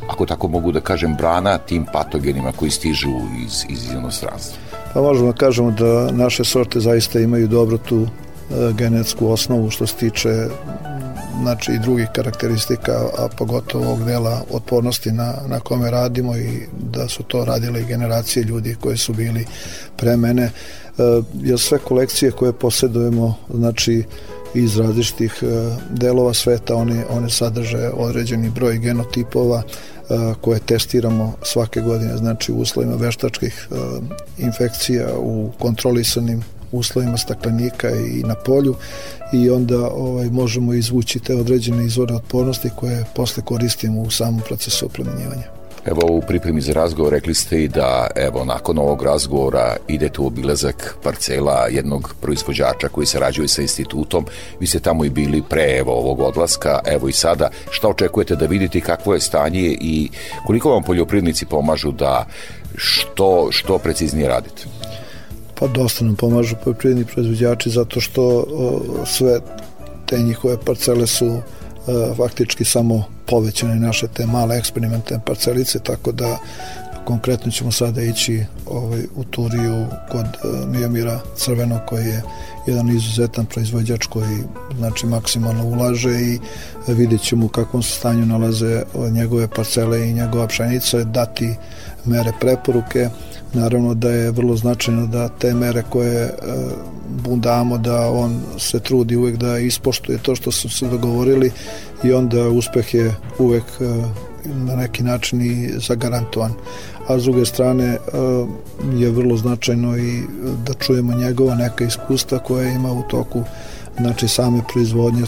ako 0.09 0.27
tako 0.27 0.49
mogu 0.49 0.73
da 0.73 0.81
kažem, 0.81 1.15
brana 1.15 1.59
tim 1.59 1.87
patogenima 1.93 2.53
koji 2.53 2.71
stižu 2.71 3.11
iz, 3.47 3.65
iz 3.69 3.93
inostranstva? 3.93 4.59
Pa 4.95 5.01
možemo 5.03 5.33
da 5.33 5.39
kažemo 5.39 5.71
da 5.71 6.11
naše 6.13 6.45
sorte 6.45 6.81
zaista 6.81 7.21
imaju 7.21 7.49
dobro 7.49 7.79
tu 7.79 8.03
e, 8.03 8.07
genetsku 8.73 9.29
osnovu 9.29 9.71
što 9.71 9.87
se 9.87 9.95
tiče 9.95 10.29
znači 11.43 11.73
i 11.73 11.79
drugih 11.79 12.09
karakteristika, 12.15 12.93
a 13.19 13.29
pogotovo 13.39 13.85
ovog 13.87 14.05
dela 14.05 14.43
otpornosti 14.51 15.13
na, 15.13 15.35
na 15.49 15.61
kome 15.61 15.91
radimo 15.91 16.37
i 16.37 16.61
da 16.93 17.09
su 17.09 17.23
to 17.23 17.45
radile 17.45 17.83
generacije 17.83 18.45
ljudi 18.45 18.77
koji 18.81 18.97
su 18.97 19.13
bili 19.13 19.47
pre 19.97 20.17
mene, 20.17 20.43
e, 20.43 20.53
jer 21.43 21.59
sve 21.59 21.79
kolekcije 21.79 22.31
koje 22.31 22.53
posjedujemo, 22.53 23.35
znači 23.55 24.05
iz 24.55 24.77
različitih 24.77 25.43
e, 25.43 25.47
delova 25.91 26.35
sveta, 26.35 26.77
one, 26.77 27.05
one 27.11 27.31
sadrže 27.31 27.91
određeni 27.95 28.51
broj 28.51 28.79
genotipova 28.79 29.63
e, 29.63 30.15
koje 30.41 30.61
testiramo 30.61 31.35
svake 31.43 31.81
godine, 31.81 32.17
znači 32.17 32.53
u 32.53 32.57
uslovima 32.57 32.97
veštačkih 32.97 33.69
infekcija, 34.39 35.07
u 35.19 35.51
kontrolisanim 35.59 36.43
uslovima 36.73 37.17
staklenika 37.17 37.91
i 37.91 38.23
na 38.23 38.35
polju 38.35 38.75
i 39.33 39.51
onda 39.51 39.91
ovaj, 39.91 40.31
možemo 40.31 40.75
izvući 40.75 41.19
te 41.19 41.35
određene 41.35 41.87
izvore 41.87 42.15
otpornosti 42.15 42.71
koje 42.77 43.05
posle 43.15 43.43
koristimo 43.43 44.01
u 44.01 44.11
samom 44.11 44.41
procesu 44.47 44.87
oplemenjivanja. 44.87 45.57
Evo 45.87 46.01
u 46.11 46.21
pripremi 46.21 46.61
za 46.61 46.73
razgovor 46.73 47.13
rekli 47.13 47.35
ste 47.35 47.63
i 47.63 47.69
da 47.69 48.07
evo 48.15 48.45
nakon 48.45 48.79
ovog 48.79 49.03
razgovora 49.03 49.77
idete 49.89 50.21
u 50.21 50.27
obilazak 50.27 50.97
parcela 51.03 51.67
jednog 51.71 52.15
proizvođača 52.21 52.89
koji 52.89 53.07
sarađuje 53.07 53.49
sa 53.49 53.63
institutom. 53.63 54.27
Vi 54.61 54.67
ste 54.67 54.81
tamo 54.81 55.05
i 55.05 55.11
bili 55.11 55.43
pre 55.49 55.77
evo 55.79 55.93
ovog 55.93 56.21
odlaska, 56.21 56.81
evo 56.87 57.09
i 57.09 57.13
sada. 57.13 57.51
Šta 57.71 57.89
očekujete 57.89 58.37
da 58.37 58.47
vidite 58.47 58.81
kakvo 58.81 59.15
je 59.15 59.21
stanje 59.21 59.77
i 59.81 60.09
koliko 60.47 60.71
vam 60.71 60.83
poljoprivrednici 60.83 61.47
pomažu 61.47 61.93
da 61.93 62.27
što, 62.77 63.49
što 63.51 63.79
preciznije 63.79 64.29
radite? 64.29 64.65
Pa 65.59 65.67
dosta 65.67 66.05
nam 66.05 66.17
pomažu 66.17 66.57
poljoprivredni 66.65 67.05
proizvođači 67.05 67.71
zato 67.71 68.01
što 68.01 68.23
o, 68.23 68.83
sve 69.07 69.41
te 70.07 70.19
njihove 70.19 70.57
parcele 70.65 71.07
su 71.07 71.27
e, 71.27 71.41
faktički 72.17 72.65
samo 72.65 73.05
povećane 73.27 73.75
naše 73.75 74.09
te 74.09 74.27
male 74.27 74.57
eksperimentne 74.57 75.21
parcelice, 75.27 75.79
tako 75.79 76.13
da 76.13 76.39
konkretno 77.07 77.53
ćemo 77.53 77.73
sada 77.73 78.03
ići 78.03 78.45
ovaj, 78.67 79.03
u 79.17 79.25
Turiju 79.25 79.87
kod 80.11 80.27
uh, 80.27 80.69
Mijomira 80.69 81.21
Crveno 81.37 81.81
koji 81.87 82.07
je 82.07 82.23
jedan 82.67 82.89
izuzetan 82.89 83.47
proizvođač 83.47 84.07
koji 84.07 84.39
znači 84.79 85.07
maksimalno 85.07 85.65
ulaže 85.65 86.21
i 86.21 86.39
vidjet 86.89 87.21
ćemo 87.23 87.47
u 87.47 87.49
kakvom 87.49 87.83
stanju 87.83 88.27
nalaze 88.27 88.83
njegove 89.11 89.49
parcele 89.49 90.09
i 90.09 90.13
njegova 90.13 90.47
pšenica, 90.47 91.05
dati 91.05 91.55
mere 92.05 92.33
preporuke 92.41 93.09
Naravno 93.55 93.95
da 93.95 94.11
je 94.11 94.31
vrlo 94.31 94.57
značajno 94.57 95.07
da 95.07 95.29
te 95.29 95.55
mere 95.55 95.83
koje 95.91 96.23
e, 96.25 96.33
damo 97.37 97.79
da 97.79 98.11
on 98.11 98.41
se 98.59 98.81
trudi 98.81 99.17
uvek 99.17 99.37
da 99.37 99.59
ispoštuje 99.59 100.19
to 100.19 100.35
što 100.35 100.51
su 100.51 100.69
se 100.69 100.89
dogovorili 100.89 101.51
i 102.05 102.13
onda 102.13 102.49
uspeh 102.49 102.95
je 102.95 103.15
uvek 103.39 103.65
e, 103.81 103.85
na 104.45 104.77
neki 104.77 105.03
način 105.03 105.41
i 105.43 105.73
zagarantovan. 105.77 106.53
A 107.09 107.19
s 107.19 107.23
druge 107.23 107.45
strane 107.45 107.85
e, 107.85 107.99
je 108.95 109.11
vrlo 109.11 109.37
značajno 109.37 109.97
i 109.99 110.23
da 110.67 110.75
čujemo 110.75 111.15
njegova 111.15 111.55
neka 111.55 111.85
iskustva 111.85 112.39
koja 112.39 112.71
ima 112.71 112.93
u 112.93 113.03
toku 113.03 113.43
znači 113.99 114.29
same 114.29 114.61
proizvodnje 114.73 115.23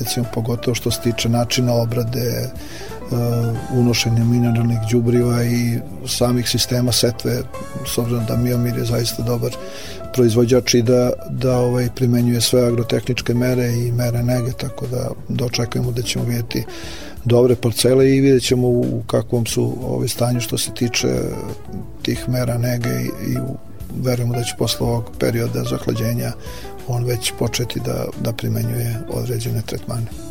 recimo 0.00 0.26
pogotovo 0.34 0.74
što 0.74 0.90
se 0.90 1.00
tiče 1.00 1.28
načina 1.28 1.74
obrade 1.74 2.50
Uh, 3.10 3.78
unošenja 3.78 4.24
mineralnih 4.24 4.78
đubriva 4.90 5.44
i 5.44 5.78
samih 6.06 6.48
sistema 6.48 6.92
setve 6.92 7.42
s 7.86 7.98
obzirom 7.98 8.24
da 8.28 8.36
Miomir 8.36 8.76
je 8.76 8.84
zaista 8.84 9.22
dobar 9.22 9.52
proizvođač 10.14 10.74
i 10.74 10.82
da, 10.82 11.12
da 11.30 11.58
ovaj, 11.58 11.88
primenjuje 11.96 12.40
sve 12.40 12.66
agrotehničke 12.66 13.34
mere 13.34 13.72
i 13.72 13.92
mere 13.92 14.22
nege, 14.22 14.52
tako 14.52 14.86
da 14.86 15.10
dočekujemo 15.28 15.92
da 15.92 16.02
ćemo 16.02 16.24
vidjeti 16.24 16.64
dobre 17.24 17.54
parcele 17.54 18.16
i 18.16 18.20
vidjet 18.20 18.42
ćemo 18.42 18.68
u 18.68 19.02
kakvom 19.06 19.46
su 19.46 19.72
ovaj 19.82 20.08
stanju 20.08 20.40
što 20.40 20.58
se 20.58 20.74
tiče 20.74 21.08
tih 22.02 22.28
mera 22.28 22.58
nege 22.58 22.88
i, 22.88 23.32
i 23.32 23.36
verujemo 24.02 24.34
da 24.34 24.42
će 24.42 24.54
posle 24.58 24.86
ovog 24.86 25.10
perioda 25.18 25.64
zahlađenja 25.64 26.32
on 26.88 27.04
već 27.04 27.32
početi 27.38 27.80
da, 27.80 28.04
da 28.24 28.32
primenjuje 28.32 28.96
određene 29.10 29.62
tretmane. 29.62 30.27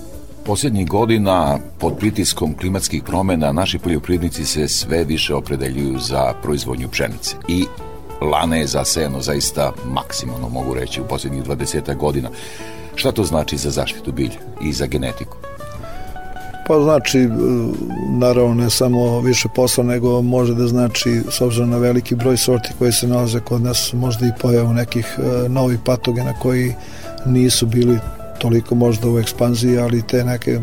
Posljednjih 0.47 0.87
godina, 0.87 1.59
pod 1.79 1.97
pritiskom 1.97 2.55
klimatskih 2.57 3.03
promena, 3.03 3.51
naši 3.51 3.79
poljoprivrednici 3.79 4.45
se 4.45 4.67
sve 4.67 5.03
više 5.03 5.35
opredeljuju 5.35 5.99
za 5.99 6.33
proizvodnju 6.43 6.89
pšenice. 6.89 7.35
I 7.47 7.65
lane 8.21 8.59
je 8.59 8.67
zasejano 8.67 9.21
zaista 9.21 9.71
maksimalno, 9.85 10.49
mogu 10.49 10.73
reći, 10.73 11.01
u 11.01 11.07
posljednjih 11.07 11.43
20 11.43 11.95
godina. 11.95 12.29
Šta 12.95 13.11
to 13.11 13.23
znači 13.23 13.57
za 13.57 13.71
zaštitu 13.71 14.11
bilja 14.11 14.39
i 14.61 14.73
za 14.73 14.85
genetiku? 14.85 15.37
Pa 16.67 16.79
znači, 16.79 17.29
naravno 18.19 18.53
ne 18.53 18.69
samo 18.69 19.19
više 19.19 19.49
posla, 19.55 19.83
nego 19.83 20.21
može 20.21 20.53
da 20.53 20.67
znači, 20.67 21.21
s 21.29 21.41
obzirom 21.41 21.69
na 21.69 21.77
veliki 21.77 22.15
broj 22.15 22.37
sorti 22.37 22.69
koji 22.79 22.91
se 22.91 23.07
nalaze 23.07 23.39
kod 23.39 23.61
nas, 23.61 23.93
možda 23.93 24.25
i 24.25 24.39
pojavu 24.41 24.73
nekih 24.73 25.15
e, 25.17 25.49
novih 25.49 25.79
patogena 25.85 26.33
koji 26.39 26.73
nisu 27.25 27.65
bili 27.65 27.99
toliko 28.39 28.75
možda 28.75 29.09
u 29.09 29.19
ekspanziji, 29.19 29.79
ali 29.79 30.01
te 30.01 30.23
neke, 30.23 30.59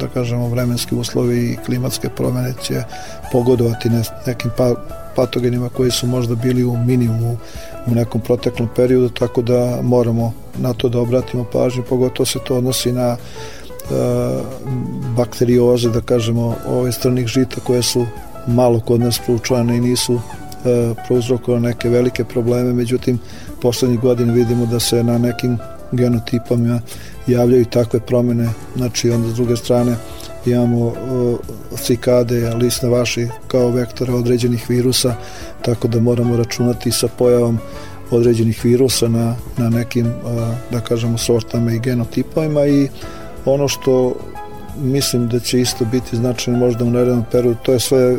da 0.00 0.06
kažemo, 0.06 0.48
vremenski 0.48 0.94
uslovi 0.94 1.38
i 1.38 1.56
klimatske 1.66 2.08
promene 2.08 2.54
će 2.62 2.82
pogodovati 3.32 3.90
nekim 4.26 4.50
pa, 4.56 4.74
patogenima 5.16 5.68
koji 5.68 5.90
su 5.90 6.06
možda 6.06 6.34
bili 6.34 6.64
u 6.64 6.76
minimumu 6.76 7.36
u 7.86 7.94
nekom 7.94 8.20
proteklom 8.20 8.68
periodu, 8.76 9.08
tako 9.08 9.42
da 9.42 9.78
moramo 9.82 10.32
na 10.58 10.72
to 10.72 10.88
da 10.88 11.00
obratimo 11.00 11.44
pažnju, 11.52 11.82
pogotovo 11.88 12.26
se 12.26 12.38
to 12.46 12.56
odnosi 12.56 12.92
na 12.92 13.16
bakterioze, 15.16 15.90
da 15.90 16.00
kažemo, 16.00 16.56
ove 16.68 16.92
stranih 16.92 17.26
žita 17.26 17.60
koje 17.66 17.82
su 17.82 18.06
malo 18.46 18.80
kod 18.80 19.00
nas 19.00 19.20
proučvane 19.26 19.76
i 19.76 19.80
nisu 19.80 20.20
prouzrokovane 21.06 21.68
neke 21.68 21.88
velike 21.88 22.24
probleme, 22.24 22.72
međutim, 22.72 23.18
poslednjih 23.62 24.00
godina 24.00 24.32
vidimo 24.32 24.66
da 24.66 24.80
se 24.80 25.02
na 25.04 25.18
nekim 25.18 25.58
genotipama 25.92 26.80
javljaju 27.26 27.64
takve 27.64 28.00
promene, 28.00 28.48
znači 28.76 29.10
onda 29.10 29.28
s 29.28 29.34
druge 29.34 29.56
strane 29.56 29.96
imamo 30.46 30.86
uh, 30.86 30.94
cikade, 31.76 32.54
lisne 32.54 32.88
vaši 32.88 33.28
kao 33.48 33.70
vektore 33.70 34.12
određenih 34.12 34.70
virusa, 34.70 35.14
tako 35.62 35.88
da 35.88 36.00
moramo 36.00 36.36
računati 36.36 36.90
sa 36.90 37.08
pojavom 37.08 37.58
određenih 38.10 38.64
virusa 38.64 39.08
na, 39.08 39.36
na 39.56 39.70
nekim, 39.70 40.06
uh, 40.06 40.12
da 40.70 40.80
kažemo, 40.80 41.18
sortama 41.18 41.72
i 41.72 41.78
genotipovima 41.78 42.66
i 42.66 42.88
ono 43.44 43.68
što 43.68 44.14
mislim 44.82 45.28
da 45.28 45.40
će 45.40 45.60
isto 45.60 45.84
biti 45.84 46.16
značajno 46.16 46.58
možda 46.58 46.84
u 46.84 46.90
narednom 46.90 47.24
periodu, 47.32 47.58
to 47.62 47.72
je 47.72 47.80
sve 47.80 48.16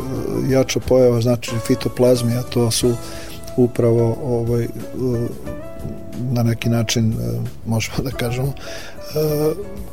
jača 0.48 0.80
pojava, 0.80 1.20
znači 1.20 1.50
fitoplazmija, 1.66 2.42
to 2.42 2.70
su 2.70 2.92
upravo 3.56 4.16
ovaj, 4.22 4.68
na 6.32 6.42
neki 6.42 6.68
način 6.68 7.14
možemo 7.66 7.98
da 8.04 8.10
kažemo 8.10 8.52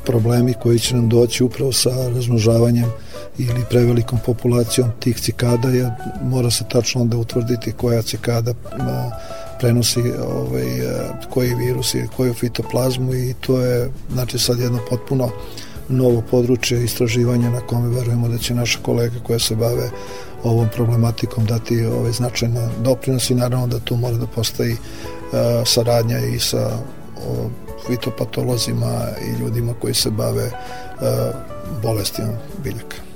problemi 0.04 0.54
koji 0.62 0.78
će 0.78 0.96
nam 0.96 1.08
doći 1.08 1.44
upravo 1.44 1.72
sa 1.72 1.90
razmnožavanjem 1.90 2.90
ili 3.38 3.64
prevelikom 3.70 4.18
populacijom 4.26 4.90
tih 5.00 5.20
cikada 5.20 5.68
je, 5.68 5.90
mora 6.22 6.50
se 6.50 6.64
tačno 6.70 7.00
onda 7.00 7.16
utvrditi 7.16 7.72
koja 7.72 8.02
cikada 8.02 8.54
prenosi 9.60 10.00
ovaj, 10.22 10.66
koji 11.30 11.54
virus 11.54 11.94
i 11.94 12.06
koju 12.16 12.34
fitoplazmu 12.34 13.14
i 13.14 13.34
to 13.40 13.60
je 13.60 13.90
znači 14.12 14.38
sad 14.38 14.58
jedno 14.58 14.78
potpuno 14.90 15.30
novo 15.88 16.22
područje 16.30 16.84
istraživanja 16.84 17.50
na 17.50 17.60
kome 17.60 17.88
verujemo 17.88 18.28
da 18.28 18.38
će 18.38 18.54
naše 18.54 18.78
kolege 18.82 19.16
koje 19.26 19.38
se 19.38 19.56
bave 19.56 19.90
ovom 20.44 20.68
problematikom 20.74 21.46
dati 21.46 21.84
ovaj 21.84 22.12
značajna 22.12 22.68
doprinos 22.82 23.30
i 23.30 23.34
naravno 23.34 23.66
da 23.66 23.78
tu 23.78 23.96
mora 23.96 24.16
da 24.16 24.26
postoji 24.26 24.76
saradnja 25.64 26.18
i 26.18 26.38
sa 26.38 26.70
fitopatolozima 27.86 29.06
i 29.28 29.42
ljudima 29.42 29.74
koji 29.80 29.94
se 29.94 30.10
bave 30.10 30.50
bolestima 31.82 32.32
biljaka. 32.64 33.07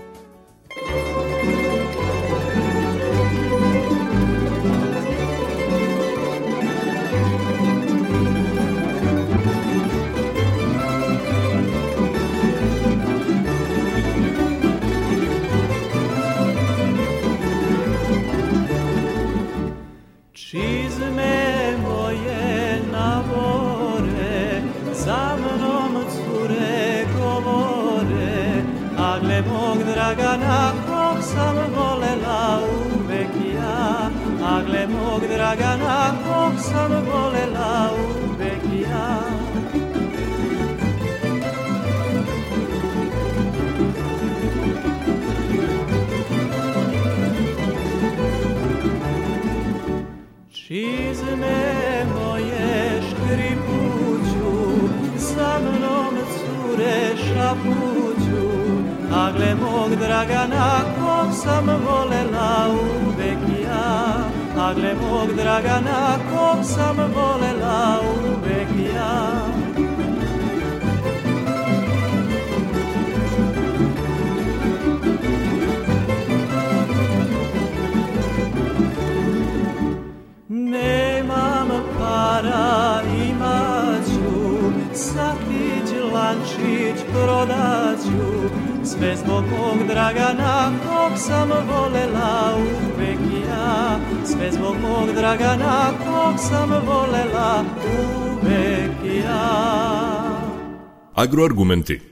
Dragana 35.52 36.14
kog 36.24 36.52
sam 36.58 36.90
volela 36.90 37.90
uvek 38.24 38.90
ja 38.90 39.18
Čizme 50.52 52.04
moje 52.14 53.02
škripuću 53.10 54.52
Sa 55.18 55.58
mnom 55.60 56.14
cure 56.32 57.16
šapuću 57.16 58.48
A 59.14 59.30
gle 59.32 59.54
mog 59.54 59.96
Dragana 59.96 60.80
kog 60.98 61.34
sam 61.42 61.66
volela 61.66 62.68
uvek 62.70 63.51
A 64.72 64.74
gle 64.74 64.94
mog 64.94 65.28
Dragana 65.36 66.18
kog 66.30 66.64
sam 66.64 66.96
volela 66.96 68.00
uvek 68.00 68.68
ja. 68.94 69.32
Nemam 80.48 81.68
para, 81.98 83.00
imaću 83.28 84.72
Satić, 84.94 85.96
lančić, 86.12 87.04
prodaću 87.12 88.48
Sve 88.84 89.16
zbog 89.16 89.44
mog 89.50 89.86
Dragana 89.88 90.72
kog 90.86 91.18
sam 91.18 91.48
volela 91.48 92.56
uvek 92.56 93.18
ja 93.48 93.98
Sve 94.24 94.52
zbog 94.52 94.76
mog 94.80 95.14
Dragana 95.16 95.90
kog 96.04 96.34
sam 96.38 96.70
volela 96.86 97.64
uvek 98.32 99.22
ja. 99.24 99.72
Agroargumenti 101.14 102.11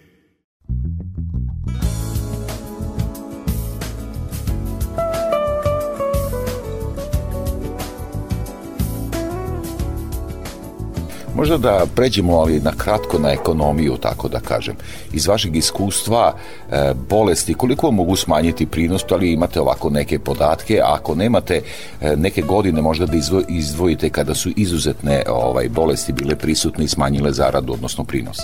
Možda 11.40 11.58
da 11.58 11.86
pređemo 11.94 12.36
ali 12.36 12.60
na 12.60 12.72
kratko 12.76 13.18
na 13.18 13.30
ekonomiju, 13.30 13.96
tako 13.96 14.28
da 14.28 14.40
kažem. 14.40 14.74
Iz 15.12 15.26
vašeg 15.26 15.56
iskustva 15.56 16.34
e, 16.70 16.92
bolesti, 17.08 17.54
koliko 17.54 17.90
mogu 17.90 18.16
smanjiti 18.16 18.66
prinos, 18.66 19.04
ali 19.10 19.32
imate 19.32 19.60
ovako 19.60 19.90
neke 19.90 20.18
podatke, 20.18 20.80
a 20.80 20.94
ako 20.94 21.14
nemate 21.14 21.62
e, 22.00 22.16
neke 22.16 22.42
godine 22.42 22.82
možda 22.82 23.06
da 23.06 23.16
izdvojite 23.48 24.10
kada 24.10 24.34
su 24.34 24.50
izuzetne 24.56 25.22
ovaj 25.28 25.68
bolesti 25.68 26.12
bile 26.12 26.36
prisutne 26.36 26.84
i 26.84 26.88
smanjile 26.88 27.32
zaradu, 27.32 27.72
odnosno 27.72 28.04
prinos. 28.04 28.38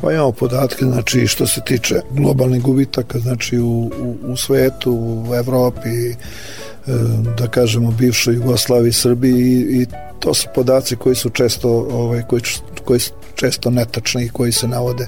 Pa 0.00 0.12
imamo 0.12 0.32
podatke, 0.32 0.84
znači 0.84 1.26
što 1.26 1.46
se 1.46 1.60
tiče 1.64 1.94
globalnih 2.10 2.62
gubitaka, 2.62 3.18
znači 3.18 3.58
u, 3.58 3.90
u, 4.00 4.16
u 4.22 4.36
svetu, 4.36 4.92
u 5.28 5.34
Evropi, 5.34 6.14
da 7.38 7.46
kažemo 7.46 7.90
bivšoj 7.90 8.34
Jugoslaviji, 8.34 8.92
Srbiji 8.92 9.34
i, 9.34 9.82
i 9.82 9.86
to 10.18 10.34
su 10.34 10.48
podaci 10.54 10.96
koji 10.96 11.14
su 11.14 11.30
često 11.30 11.68
ovaj 11.90 12.22
koji 12.22 12.42
koji 12.84 13.00
su 13.00 13.12
često 13.34 13.70
netačni 13.70 14.24
i 14.24 14.28
koji 14.28 14.52
se 14.52 14.68
navode 14.68 15.06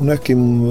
u 0.00 0.04
nekim 0.04 0.64
e, 0.64 0.70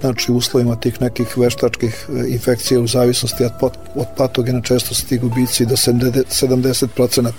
znači 0.00 0.32
uslovima 0.32 0.76
tih 0.76 1.00
nekih 1.00 1.38
veštačkih 1.38 2.08
e, 2.08 2.28
infekcija 2.28 2.80
u 2.80 2.86
zavisnosti 2.86 3.44
od, 3.44 3.72
od 3.94 4.06
patogena 4.16 4.62
često 4.62 4.94
su 4.94 5.06
ti 5.06 5.18
gubici 5.18 5.66
do 5.66 5.76
70%, 5.76 7.30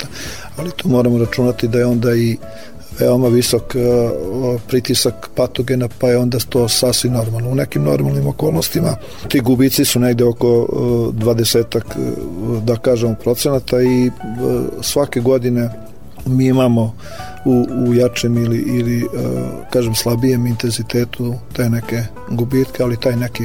ali 0.58 0.72
tu 0.72 0.90
moramo 0.90 1.18
računati 1.18 1.68
da 1.68 1.80
je 1.80 1.86
onda 1.86 2.16
i 2.16 2.38
veoma 3.00 3.28
visok 3.28 3.76
e, 3.76 3.80
pritisak 4.68 5.30
patogena, 5.36 5.88
pa 6.00 6.08
je 6.08 6.18
onda 6.18 6.38
to 6.50 6.68
sasvim 6.68 7.14
normalno. 7.14 7.50
U 7.50 7.56
nekim 7.56 7.84
normalnim 7.84 8.28
okolnostima 8.28 8.96
ti 9.28 9.40
gubici 9.40 9.86
su 9.86 10.00
negde 10.00 10.24
oko 10.24 10.48
20 10.48 11.78
e, 11.78 11.82
da 12.64 12.76
kažemo 12.76 13.16
procenata 13.24 13.82
i 13.82 14.12
svake 14.82 15.20
godine 15.20 15.70
mi 16.26 16.46
imamo 16.46 16.96
u, 17.46 17.66
u 17.88 17.94
jačem 17.94 18.38
ili, 18.38 18.58
ili 18.58 19.08
kažem 19.70 19.96
slabijem 19.96 20.48
intenzitetu 20.48 21.36
te 21.54 21.70
neke 21.70 22.04
gubitke, 22.30 22.84
ali 22.84 23.00
taj 23.00 23.16
neki 23.16 23.44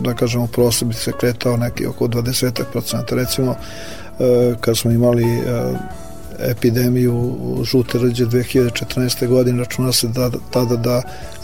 da 0.00 0.14
kažemo 0.14 0.46
prostor 0.46 0.88
bi 0.88 0.94
se 0.94 1.12
kretao 1.20 1.56
neki 1.56 1.86
oko 1.86 2.08
20% 2.08 3.14
recimo 3.14 3.54
kad 4.60 4.78
smo 4.78 4.90
imali 4.90 5.24
epidemiju 6.50 7.36
žute 7.64 7.98
rđe 7.98 8.26
2014. 8.26 9.26
godine 9.26 9.58
računa 9.58 9.92
se 9.92 10.08
da, 10.08 10.30
tada 10.50 10.76
da 10.76 11.02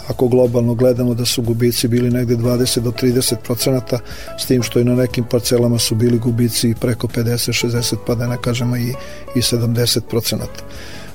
ako 0.09 0.27
globalno 0.27 0.73
gledamo 0.73 1.13
da 1.13 1.25
su 1.25 1.41
gubici 1.41 1.87
bili 1.87 2.09
negde 2.09 2.35
20 2.35 2.79
do 2.79 2.91
30 2.91 3.35
procenata 3.43 3.99
s 4.39 4.45
tim 4.45 4.63
što 4.63 4.79
i 4.79 4.83
na 4.83 4.95
nekim 4.95 5.23
parcelama 5.23 5.79
su 5.79 5.95
bili 5.95 6.19
gubici 6.19 6.75
preko 6.79 7.07
50, 7.07 7.67
60 7.67 7.95
pa 8.07 8.15
da 8.15 8.27
ne 8.27 8.37
kažemo 8.41 8.77
i, 8.77 8.93
i 9.35 9.41
70 9.41 9.99
procenata. 10.09 10.63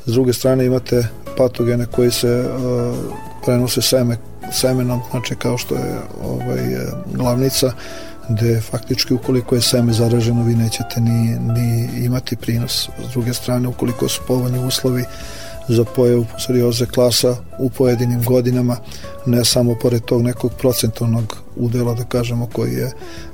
S 0.06 0.12
druge 0.12 0.32
strane 0.32 0.66
imate 0.66 1.06
patogene 1.36 1.86
koji 1.86 2.10
se 2.10 2.44
uh, 2.44 2.96
prenose 3.44 3.82
seme, 3.82 4.16
semenom, 4.52 5.00
znači 5.10 5.34
kao 5.34 5.58
što 5.58 5.74
je 5.74 5.98
ovaj, 6.24 6.60
glavnica, 7.14 7.72
gde 8.28 8.60
faktički 8.60 9.14
ukoliko 9.14 9.54
je 9.54 9.60
seme 9.60 9.92
zaraženo 9.92 10.44
vi 10.44 10.54
nećete 10.54 11.00
ni, 11.00 11.38
ni 11.38 11.88
imati 12.04 12.36
prinos. 12.36 12.88
S 13.08 13.12
druge 13.12 13.34
strane, 13.34 13.68
ukoliko 13.68 14.08
su 14.08 14.22
povoljni 14.26 14.66
uslovi 14.66 15.04
za 15.68 15.84
pojavu 15.84 16.26
psorijoze 16.36 16.86
klasa 16.86 17.36
u 17.58 17.70
pojedinim 17.70 18.24
godinama, 18.24 18.76
ne 19.26 19.44
samo 19.44 19.74
pored 19.82 20.02
tog 20.02 20.22
nekog 20.22 20.52
procentovnog 20.58 21.36
udela, 21.56 21.94
da 21.94 22.04
kažemo, 22.04 22.46
koji 22.52 22.72
je 22.72 22.92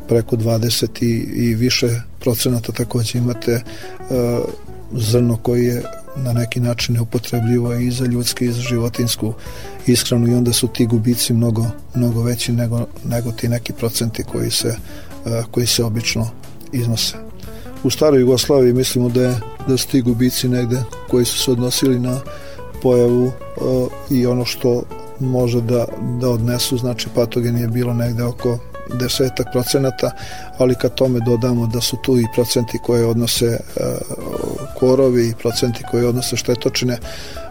preko 0.09 0.37
20 0.37 1.05
i, 1.05 1.11
i 1.47 1.55
više 1.55 1.89
procenata 2.21 2.73
takođe 2.73 3.19
imate 3.19 3.55
uh, 3.55 4.07
zrno 4.93 5.37
koji 5.37 5.65
je 5.65 5.83
na 6.17 6.33
neki 6.33 6.61
način 6.61 6.95
neupotrebljivo 6.95 7.75
i 7.75 7.91
za 7.91 8.07
ljudski 8.07 8.45
i 8.45 8.53
za 8.53 8.61
životinsku 8.61 9.35
ishranu 9.87 10.29
i 10.29 10.35
onda 10.35 10.53
su 10.53 10.69
ti 10.69 10.87
gubici 10.87 11.33
mnogo, 11.33 11.67
mnogo 11.95 12.23
veći 12.23 12.53
nego, 12.53 12.87
nego 13.05 13.33
ti 13.33 13.49
neki 13.49 13.73
procenti 13.73 14.23
koji 14.23 14.51
se, 14.51 14.69
uh, 15.25 15.45
koji 15.51 15.67
se 15.67 15.85
obično 15.85 16.31
iznose. 16.73 17.17
U 17.85 17.91
staroj 17.91 18.21
Jugoslaviji 18.21 18.73
mislimo 18.73 19.09
da, 19.09 19.23
je, 19.23 19.41
da 19.69 19.77
su 19.77 19.89
ti 19.89 20.03
gubici 20.03 20.49
negde 20.49 20.83
koji 21.11 21.25
su 21.25 21.39
se 21.39 21.51
odnosili 21.51 21.99
na 21.99 22.21
pojavu 22.83 23.25
uh, 23.27 23.33
i 24.11 24.27
ono 24.27 24.45
što 24.45 24.83
može 25.21 25.61
da, 25.61 25.85
da 26.21 26.31
odnesu, 26.31 26.79
znači 26.79 27.09
patogen 27.15 27.57
je 27.57 27.69
bilo 27.69 27.95
negde 27.95 28.25
oko 28.25 28.59
desetak 28.95 29.47
procenata, 29.53 30.11
ali 30.59 30.75
kad 30.75 30.95
tome 30.95 31.21
dodamo 31.21 31.67
da 31.67 31.81
su 31.81 31.97
tu 31.97 32.19
i 32.19 32.27
procenti 32.35 32.79
koje 32.83 33.07
odnose 33.07 33.47
uh, 33.47 33.85
korovi 34.79 35.29
i 35.29 35.35
procenti 35.35 35.83
koje 35.91 36.07
odnose 36.07 36.37
štetočine, 36.37 36.99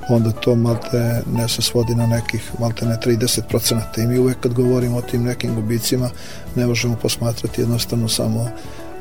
onda 0.10 0.32
to 0.32 0.56
malte 0.56 1.22
ne 1.34 1.48
se 1.48 1.62
svodi 1.62 1.96
na 1.96 2.08
nekih 2.08 2.52
malte 2.60 2.86
ne 2.86 2.98
30 3.06 3.42
procenata 3.50 4.02
i 4.02 4.08
mi 4.08 4.18
uvek 4.18 4.40
kad 4.40 4.54
govorimo 4.54 4.98
o 4.98 5.02
tim 5.02 5.24
nekim 5.24 5.56
gubicima 5.56 6.10
ne 6.56 6.68
možemo 6.68 6.96
posmatrati 6.96 7.62
jednostavno 7.62 8.10
samo 8.10 8.50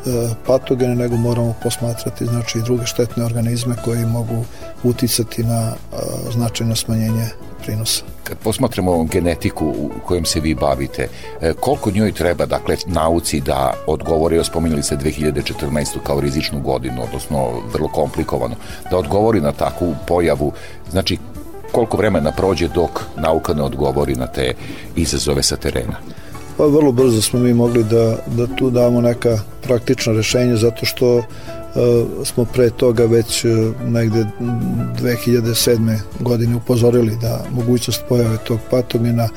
E, 0.07 0.35
patogene, 0.47 0.95
nego 0.95 1.17
moramo 1.17 1.55
posmatrati 1.63 2.27
znači 2.27 2.59
i 2.59 2.63
druge 2.63 2.87
štetne 2.87 3.25
organizme 3.25 3.77
koji 3.85 4.07
mogu 4.07 4.45
uticati 4.83 5.45
na 5.45 5.73
e, 5.73 5.97
značajno 6.33 6.77
smanjenje 6.77 7.27
prinosa. 7.63 8.03
Kad 8.29 8.39
posmatramo 8.39 9.05
genetiku 9.05 9.67
u 9.67 9.91
kojem 10.07 10.25
se 10.25 10.41
vi 10.41 10.55
bavite, 10.55 11.09
e, 11.41 11.53
koliko 11.61 11.91
njoj 11.91 12.13
treba, 12.13 12.47
dakle, 12.47 12.77
nauci 12.87 13.41
da 13.41 13.73
odgovori, 13.87 14.45
spominjali 14.45 14.83
ste 14.83 14.97
2014. 14.97 15.99
kao 16.03 16.21
rizičnu 16.21 16.61
godinu, 16.61 17.03
odnosno 17.03 17.49
vrlo 17.73 17.89
komplikovano, 17.89 18.55
da 18.91 18.99
odgovori 18.99 19.41
na 19.41 19.53
takvu 19.53 19.95
pojavu, 20.07 20.53
znači 20.91 21.19
koliko 21.73 21.97
vremena 21.97 22.33
prođe 22.33 22.69
dok 22.69 23.01
nauka 23.17 23.55
ne 23.55 23.63
odgovori 23.63 24.15
na 24.15 24.27
te 24.27 24.55
izazove 24.97 25.43
sa 25.43 25.57
terena? 25.57 25.97
Pa 26.57 26.65
vrlo 26.67 26.93
brzo 26.93 27.23
smo 27.23 27.41
mi 27.41 27.55
mogli 27.55 27.85
da, 27.85 28.17
da 28.27 28.47
tu 28.57 28.71
damo 28.71 29.01
neka 29.01 29.39
praktična 29.63 30.13
rešenja 30.13 30.57
zato 30.57 30.87
što 30.87 31.23
smo 32.25 32.45
pre 32.45 32.71
toga 32.71 33.05
već 33.05 33.45
uh, 33.45 33.51
negde 33.89 34.27
2007. 34.41 35.99
godine 36.21 36.57
upozorili 36.57 37.17
da 37.21 37.45
mogućnost 37.51 38.03
pojave 38.09 38.37
tog 38.47 38.59
patogena, 38.71 39.29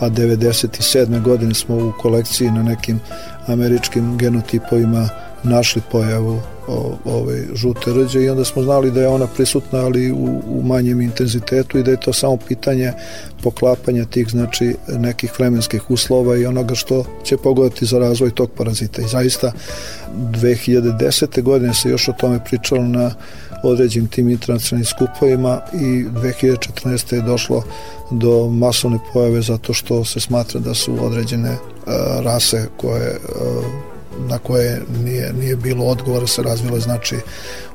a 0.00 0.10
97. 0.10 1.22
godine 1.22 1.54
smo 1.54 1.76
u 1.76 1.92
kolekciji 1.98 2.50
na 2.50 2.62
nekim 2.62 3.00
američkim 3.46 4.18
genotipovima 4.18 5.08
našli 5.42 5.82
pojavu 5.92 6.40
o, 6.68 6.96
ove 7.04 7.44
žute 7.54 7.92
rđe 7.92 8.22
i 8.22 8.28
onda 8.28 8.44
smo 8.44 8.62
znali 8.62 8.90
da 8.90 9.00
je 9.00 9.08
ona 9.08 9.26
prisutna 9.26 9.78
ali 9.78 10.12
u, 10.12 10.42
u 10.46 10.62
manjem 10.62 11.00
intenzitetu 11.00 11.78
i 11.78 11.82
da 11.82 11.90
je 11.90 12.00
to 12.00 12.12
samo 12.12 12.36
pitanje 12.36 12.92
poklapanja 13.42 14.04
tih 14.04 14.28
znači 14.28 14.74
nekih 14.88 15.32
vremenskih 15.38 15.90
uslova 15.90 16.36
i 16.36 16.46
onoga 16.46 16.74
što 16.74 17.04
će 17.24 17.36
pogoditi 17.36 17.86
za 17.86 17.98
razvoj 17.98 18.30
tog 18.30 18.50
parazita 18.50 19.02
i 19.02 19.08
zaista 19.08 19.52
2010. 20.16 21.42
godine 21.42 21.74
se 21.74 21.90
još 21.90 22.08
o 22.08 22.12
tome 22.12 22.44
pričalo 22.44 22.82
na 22.82 23.14
određenim 23.62 24.08
tim 24.08 24.28
internacionalnim 24.28 24.84
skupovima 24.84 25.60
i 25.72 26.04
2014. 26.04 27.14
je 27.14 27.22
došlo 27.22 27.62
do 28.10 28.48
masovne 28.48 28.98
pojave 29.12 29.42
zato 29.42 29.72
što 29.72 30.04
se 30.04 30.20
smatra 30.20 30.60
da 30.60 30.74
su 30.74 31.06
određene 31.06 31.50
uh, 31.50 31.92
rase 32.24 32.66
koje 32.76 33.18
uh, 33.18 33.90
na 34.28 34.38
koje 34.38 34.82
nije, 35.04 35.32
nije 35.32 35.56
bilo 35.56 35.84
odgovora 35.84 36.26
se 36.26 36.42
razvilo 36.42 36.80
znači 36.80 37.16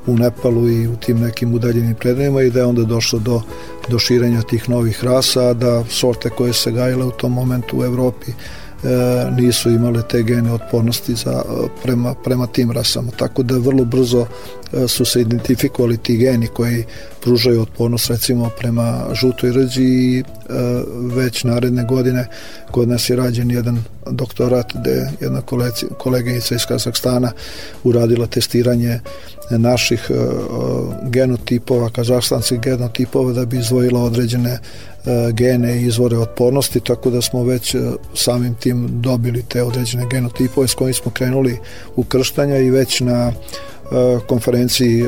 u 0.06 0.16
Nepalu 0.16 0.68
i 0.68 0.88
u 0.88 0.96
tim 0.96 1.20
nekim 1.20 1.54
udaljenim 1.54 1.94
predelima 1.94 2.42
i 2.42 2.50
da 2.50 2.60
je 2.60 2.66
onda 2.66 2.82
došlo 2.82 3.18
do, 3.18 3.42
do 3.88 3.98
širenja 3.98 4.42
tih 4.42 4.68
novih 4.68 5.04
rasa, 5.04 5.54
da 5.54 5.84
sorte 5.90 6.30
koje 6.30 6.52
se 6.52 6.72
gajile 6.72 7.04
u 7.04 7.10
tom 7.10 7.32
momentu 7.32 7.78
u 7.78 7.84
Evropi 7.84 8.30
e, 8.30 8.34
nisu 9.30 9.70
imale 9.70 10.02
te 10.02 10.22
gene 10.22 10.52
otpornosti 10.52 11.14
za, 11.14 11.42
prema, 11.82 12.14
prema 12.14 12.46
tim 12.46 12.70
rasama. 12.70 13.10
Tako 13.16 13.42
da 13.42 13.58
vrlo 13.58 13.84
brzo 13.84 14.20
e, 14.20 14.26
su 14.88 15.04
se 15.04 15.20
identifikovali 15.20 15.96
ti 15.96 16.16
geni 16.16 16.46
koji 16.46 16.84
pružaju 17.20 17.62
otpornost 17.62 18.10
recimo 18.10 18.50
prema 18.58 19.04
žutoj 19.12 19.52
rđi 19.52 19.82
i 19.82 20.18
e, 20.18 20.24
već 21.14 21.44
naredne 21.44 21.84
godine 21.84 22.26
kod 22.70 22.88
nas 22.88 23.10
je 23.10 23.16
rađen 23.16 23.50
jedan 23.50 23.84
doktorat 24.10 24.72
gde 24.74 25.10
jedna 25.20 25.42
koleginica 25.98 26.54
iz 26.54 26.66
Kazahstana 26.66 27.32
uradila 27.84 28.26
testiranje 28.26 29.00
naših 29.50 30.10
e, 30.10 30.14
genotipova, 31.10 31.90
kazahstanskih 31.90 32.60
genotipova 32.60 33.32
da 33.32 33.44
bi 33.44 33.58
izvojila 33.58 34.00
određene 34.00 34.58
E, 35.06 35.32
gene 35.32 35.76
i 35.76 35.86
izvore 35.86 36.18
otpornosti, 36.18 36.80
tako 36.80 37.10
da 37.10 37.22
smo 37.22 37.44
već 37.44 37.74
e, 37.74 37.78
samim 38.14 38.54
tim 38.54 38.88
dobili 38.90 39.42
te 39.48 39.62
određene 39.62 40.06
genotipove 40.10 40.68
s 40.68 40.74
kojim 40.74 40.94
smo 40.94 41.12
krenuli 41.12 41.58
u 41.96 42.04
krštanja 42.04 42.58
i 42.58 42.70
već 42.70 43.00
na 43.00 43.32
e, 43.32 43.32
konferenciji 44.26 45.04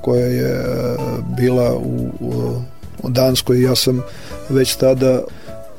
koja 0.00 0.26
je 0.26 0.64
bila 1.36 1.76
u, 1.76 2.08
Danskoj. 3.08 3.62
Ja 3.62 3.76
sam 3.76 4.02
već 4.48 4.74
tada 4.74 5.22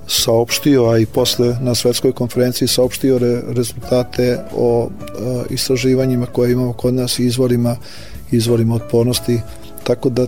saopštio, 0.08 0.86
a 0.86 0.98
i 0.98 1.06
posle 1.06 1.58
na 1.62 1.76
svetskoj 1.76 2.12
konferenciji 2.12 2.68
saopštio 2.68 3.18
re, 3.18 3.42
rezultate 3.48 4.40
o 4.56 4.90
istraživanjima 5.50 6.26
koje 6.26 6.52
imamo 6.52 6.74
kod 6.74 6.94
nas 6.94 7.20
i 7.20 7.26
izvorima, 7.26 7.76
izvorima 8.32 8.76
otpornosti, 8.76 9.42
tako 9.84 10.10
da 10.10 10.26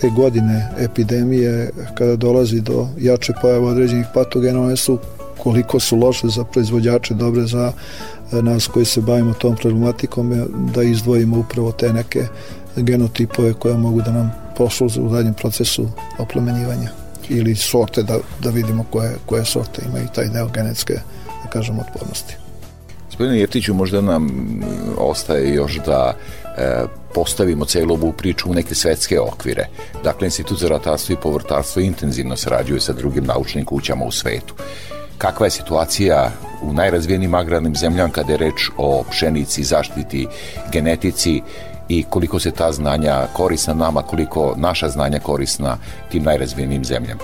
te 0.00 0.10
godine 0.16 0.68
epidemije 0.78 1.70
kada 1.94 2.16
dolazi 2.16 2.60
do 2.60 2.88
jače 2.98 3.32
pojave 3.42 3.66
određenih 3.66 4.06
patogena 4.14 4.60
one 4.60 4.76
su 4.76 4.98
koliko 5.38 5.80
su 5.80 5.96
loše 5.96 6.28
za 6.28 6.44
proizvođače 6.44 7.14
dobre 7.14 7.46
za 7.46 7.72
e, 7.72 8.19
nas 8.32 8.66
koji 8.66 8.84
se 8.84 9.00
bavimo 9.00 9.34
tom 9.34 9.56
problematikom 9.56 10.46
da 10.74 10.82
izdvojimo 10.82 11.38
upravo 11.38 11.72
te 11.72 11.92
neke 11.92 12.26
genotipove 12.76 13.52
koje 13.52 13.76
mogu 13.76 14.02
da 14.02 14.12
nam 14.12 14.32
posluze 14.56 15.00
u 15.00 15.08
daljem 15.08 15.34
procesu 15.34 15.88
oplemenjivanja 16.18 16.90
ili 17.28 17.56
sorte 17.56 18.02
da, 18.02 18.18
da 18.40 18.50
vidimo 18.50 18.84
koje, 18.90 19.16
koje 19.26 19.44
sorte 19.44 19.82
imaju 19.88 20.06
taj 20.14 20.28
deo 20.28 20.48
genetske 20.48 20.94
da 21.44 21.50
kažemo 21.50 21.82
otpornosti. 21.88 22.36
Gospodine 23.06 23.40
Jeftiću, 23.40 23.74
možda 23.74 24.00
nam 24.00 24.28
ostaje 24.98 25.54
još 25.54 25.78
da 25.86 26.14
e, 26.56 26.84
postavimo 27.14 27.64
celu 27.64 27.94
ovu 27.94 28.12
priču 28.12 28.50
u 28.50 28.54
neke 28.54 28.74
svetske 28.74 29.20
okvire. 29.20 29.66
Dakle, 30.04 30.26
Institut 30.26 30.58
za 30.58 30.68
ratarstvo 30.68 31.12
i 31.12 31.22
povrtarstvo 31.22 31.82
intenzivno 31.82 32.36
sarađuje 32.36 32.80
sa 32.80 32.92
drugim 32.92 33.24
naučnim 33.24 33.64
kućama 33.64 34.04
u 34.04 34.12
svetu. 34.12 34.54
Kakva 35.20 35.46
je 35.46 35.50
situacija 35.50 36.30
u 36.62 36.72
najrazvijenim 36.72 37.34
agrarnim 37.34 37.76
zemljama 37.76 38.12
kada 38.12 38.32
je 38.32 38.38
reč 38.38 38.70
o 38.76 39.04
pšenici, 39.10 39.64
zaštiti, 39.64 40.26
genetici 40.72 41.42
i 41.88 42.02
koliko 42.02 42.38
se 42.38 42.50
ta 42.50 42.72
znanja 42.72 43.26
korisna 43.32 43.74
nama, 43.74 44.02
koliko 44.02 44.54
naša 44.56 44.88
znanja 44.88 45.18
korisna 45.18 45.76
tim 46.10 46.22
najrazvijenim 46.22 46.84
zemljama? 46.84 47.20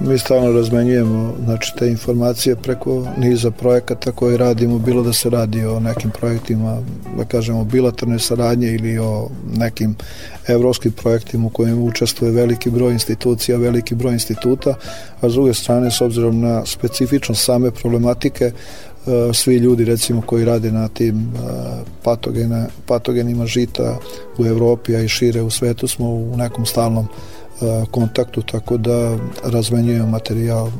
Mi 0.00 0.18
stalno 0.18 0.52
razmenjujemo 0.52 1.34
znači, 1.44 1.72
te 1.78 1.88
informacije 1.88 2.56
preko 2.56 3.06
niza 3.18 3.50
projekata 3.50 4.12
koje 4.12 4.36
radimo, 4.36 4.78
bilo 4.78 5.02
da 5.02 5.12
se 5.12 5.30
radi 5.30 5.64
o 5.64 5.80
nekim 5.80 6.10
projektima, 6.10 6.82
da 7.16 7.24
kažemo, 7.24 7.64
bilaterne 7.64 8.18
saradnje 8.18 8.68
ili 8.68 8.98
o 8.98 9.28
nekim 9.56 9.94
evropskim 10.48 10.92
projektima 10.92 11.46
u 11.46 11.50
kojima 11.50 11.82
učestvuje 11.82 12.32
veliki 12.32 12.70
broj 12.70 12.92
institucija, 12.92 13.58
veliki 13.58 13.94
broj 13.94 14.12
instituta, 14.12 14.74
a 15.20 15.28
s 15.28 15.32
druge 15.32 15.54
strane, 15.54 15.90
s 15.90 16.00
obzirom 16.00 16.40
na 16.40 16.66
specifičnost 16.66 17.44
same 17.44 17.70
problematike, 17.70 18.44
e, 18.44 18.52
svi 19.34 19.56
ljudi 19.56 19.84
recimo 19.84 20.22
koji 20.22 20.44
rade 20.44 20.72
na 20.72 20.88
tim 20.88 21.16
e, 21.18 21.38
patogene, 22.02 22.66
patogenima 22.86 23.46
žita 23.46 23.98
u 24.38 24.46
Evropi, 24.46 24.96
a 24.96 25.00
i 25.00 25.08
šire 25.08 25.42
u 25.42 25.50
svetu 25.50 25.88
smo 25.88 26.10
u 26.10 26.36
nekom 26.36 26.66
stalnom 26.66 27.08
kontaktu, 27.90 28.42
tako 28.42 28.76
da 28.76 29.18
razmenjujemo 29.44 30.06
materijal, 30.06 30.70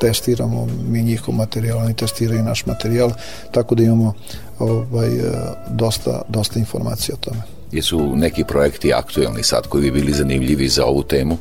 testiramo 0.00 0.68
mi 0.88 1.02
njihov 1.02 1.34
materijal, 1.34 1.78
oni 1.78 1.94
testiraju 1.94 2.42
naš 2.42 2.66
materijal, 2.66 3.10
tako 3.50 3.74
da 3.74 3.82
imamo 3.82 4.14
ovaj, 4.58 5.08
e, 5.08 5.32
dosta, 5.70 6.22
dosta 6.28 6.58
informacija 6.58 7.14
o 7.14 7.24
tome. 7.24 7.42
Jesu 7.72 8.16
neki 8.16 8.44
projekti 8.44 8.92
aktuelni 8.92 9.42
sad 9.42 9.66
koji 9.66 9.82
bi 9.82 9.90
bili 9.90 10.12
zanimljivi 10.12 10.68
za 10.68 10.84
ovu 10.84 11.02
temu? 11.02 11.36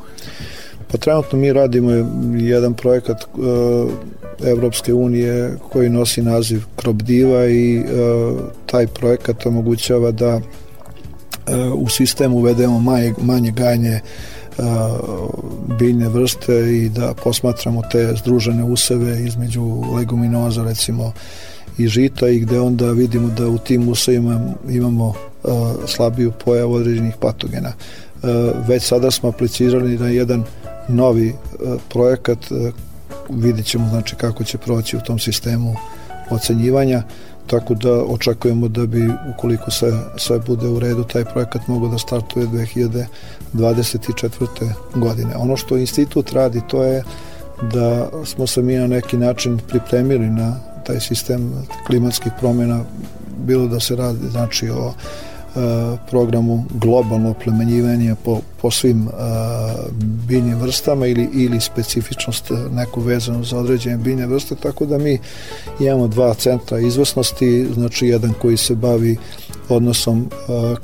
Pa 0.92 0.98
trenutno 0.98 1.40
mi 1.40 1.54
radimo 1.54 1.92
jedan 2.38 2.74
projekat 2.74 3.24
uh, 3.24 3.92
Evropske 4.48 4.94
unije 4.94 5.58
koji 5.72 5.90
nosi 5.90 6.22
naziv 6.22 6.64
Kropdiva 6.76 7.48
i 7.48 7.84
taj 8.66 8.88
projekat 8.88 9.46
omogućava 9.46 10.12
da 10.12 10.42
u 11.76 11.90
sistem 11.90 12.34
uvedemo 12.34 12.80
manje, 12.80 13.14
manje 13.22 13.52
gajanje 13.52 14.00
biljne 15.80 16.10
vrste 16.10 16.54
i 16.54 16.90
da 16.90 17.14
posmatramo 17.24 17.82
te 17.92 18.14
združene 18.16 18.64
useve 18.64 19.24
između 19.24 19.84
leguminoza 19.96 20.64
recimo 20.64 21.14
i 21.78 21.88
žita 21.88 22.30
i 22.30 22.40
gde 22.40 22.60
onda 22.60 22.92
vidimo 22.92 23.28
da 23.28 23.48
u 23.48 23.58
tim 23.58 23.90
usevima 23.90 24.42
imamo 24.70 25.14
slabiju 25.88 26.32
pojavu 26.46 26.74
određenih 26.74 27.16
patogena. 27.20 27.74
Već 28.68 28.84
sada 28.84 29.12
smo 29.12 29.30
aplicirali 29.30 29.98
na 29.98 30.10
jedan 30.10 30.44
novi 30.88 31.34
projekat 31.90 32.40
vidit 33.30 33.66
ćemo 33.66 33.90
znači 33.90 34.16
kako 34.16 34.44
će 34.44 34.58
proći 34.58 34.98
u 34.98 35.02
tom 35.02 35.20
sistemu 35.20 35.76
ocenjivanja 36.30 37.04
tako 37.48 37.74
da 37.74 38.04
očekujemo 38.04 38.68
da 38.68 38.86
bi 38.86 39.10
ukoliko 39.36 39.72
se 39.72 39.94
sve 40.18 40.40
bude 40.40 40.68
u 40.68 40.80
redu 40.80 41.04
taj 41.04 41.26
projekat 41.26 41.68
mogu 41.68 41.88
da 41.88 41.98
startuje 41.98 42.48
2024. 43.54 44.74
godine. 44.96 45.36
Ono 45.36 45.58
što 45.58 45.78
institut 45.78 46.32
radi 46.32 46.62
to 46.68 46.84
je 46.84 47.04
da 47.62 48.10
smo 48.26 48.48
se 48.48 48.62
mi 48.62 48.76
na 48.76 48.88
neki 48.88 49.18
način 49.18 49.60
pripremili 49.68 50.30
na 50.30 50.56
taj 50.86 51.00
sistem 51.00 51.54
klimatskih 51.88 52.32
promjena 52.40 52.84
bilo 53.38 53.68
da 53.68 53.80
se 53.80 53.96
radi 53.96 54.30
znači 54.32 54.70
o 54.70 54.94
programu 56.10 56.66
globalno 56.74 57.30
oplemenjivanje 57.30 58.16
po, 58.26 58.40
po 58.62 58.72
svim 58.72 59.10
biljnim 60.00 60.58
vrstama 60.58 61.08
ili, 61.08 61.30
ili 61.34 61.60
specifičnost 61.62 62.52
neku 62.72 63.02
vezanu 63.02 63.44
za 63.44 63.58
određene 63.58 63.98
biljne 63.98 64.28
vrste, 64.28 64.56
tako 64.56 64.86
da 64.86 64.98
mi 64.98 65.20
imamo 65.80 66.08
dva 66.08 66.34
centra 66.34 66.80
izvrsnosti, 66.80 67.68
znači 67.74 68.08
jedan 68.08 68.34
koji 68.42 68.58
se 68.58 68.76
bavi 68.76 69.18
odnosom 69.70 70.30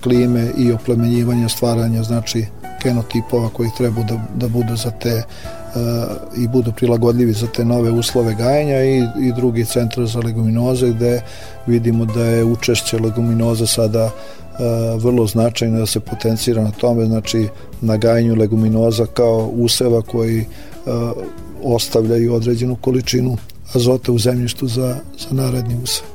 klime 0.03 0.51
i 0.57 0.71
oplemenjivanja 0.71 1.49
stvaranja 1.49 2.03
znači 2.03 2.45
genotipova 2.83 3.49
koji 3.49 3.69
treba 3.77 4.03
da, 4.03 4.19
da 4.35 4.47
budu 4.47 4.75
za 4.75 4.91
te 4.91 5.23
i 6.37 6.47
budu 6.47 6.71
prilagodljivi 6.71 7.33
za 7.33 7.47
te 7.47 7.65
nove 7.65 7.91
uslove 7.91 8.35
gajenja 8.35 8.83
i, 8.83 8.97
i 8.99 9.33
drugi 9.35 9.65
centar 9.65 10.05
za 10.05 10.19
leguminoze 10.19 10.89
gde 10.89 11.21
vidimo 11.67 12.05
da 12.05 12.25
je 12.25 12.43
učešće 12.43 12.97
leguminoza 12.97 13.67
sada 13.67 14.11
vrlo 14.97 15.27
značajno 15.27 15.79
da 15.79 15.85
se 15.85 15.99
potencira 15.99 16.63
na 16.63 16.71
tome, 16.71 17.05
znači 17.05 17.47
na 17.81 17.97
gajanju 17.97 18.35
leguminoza 18.35 19.05
kao 19.05 19.49
useva 19.53 20.01
koji 20.01 20.45
ostavljaju 21.63 22.33
određenu 22.33 22.75
količinu 22.75 23.37
azota 23.73 24.11
u 24.11 24.19
zemljištu 24.19 24.67
za, 24.67 24.95
za 25.19 25.27
naredni 25.31 25.77
usev. 25.83 26.05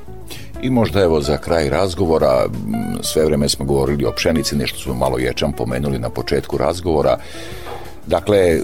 I 0.63 0.71
možda 0.71 1.01
evo 1.01 1.21
za 1.21 1.37
kraj 1.37 1.69
razgovora, 1.69 2.47
sve 3.03 3.25
vreme 3.25 3.49
smo 3.49 3.65
govorili 3.65 4.05
o 4.05 4.13
pšenici, 4.13 4.57
nešto 4.57 4.79
smo 4.79 4.95
malo 4.95 5.19
ječam 5.19 5.53
pomenuli 5.53 5.99
na 5.99 6.11
početku 6.11 6.59
razgovora, 6.59 7.19
Dakle, 8.07 8.61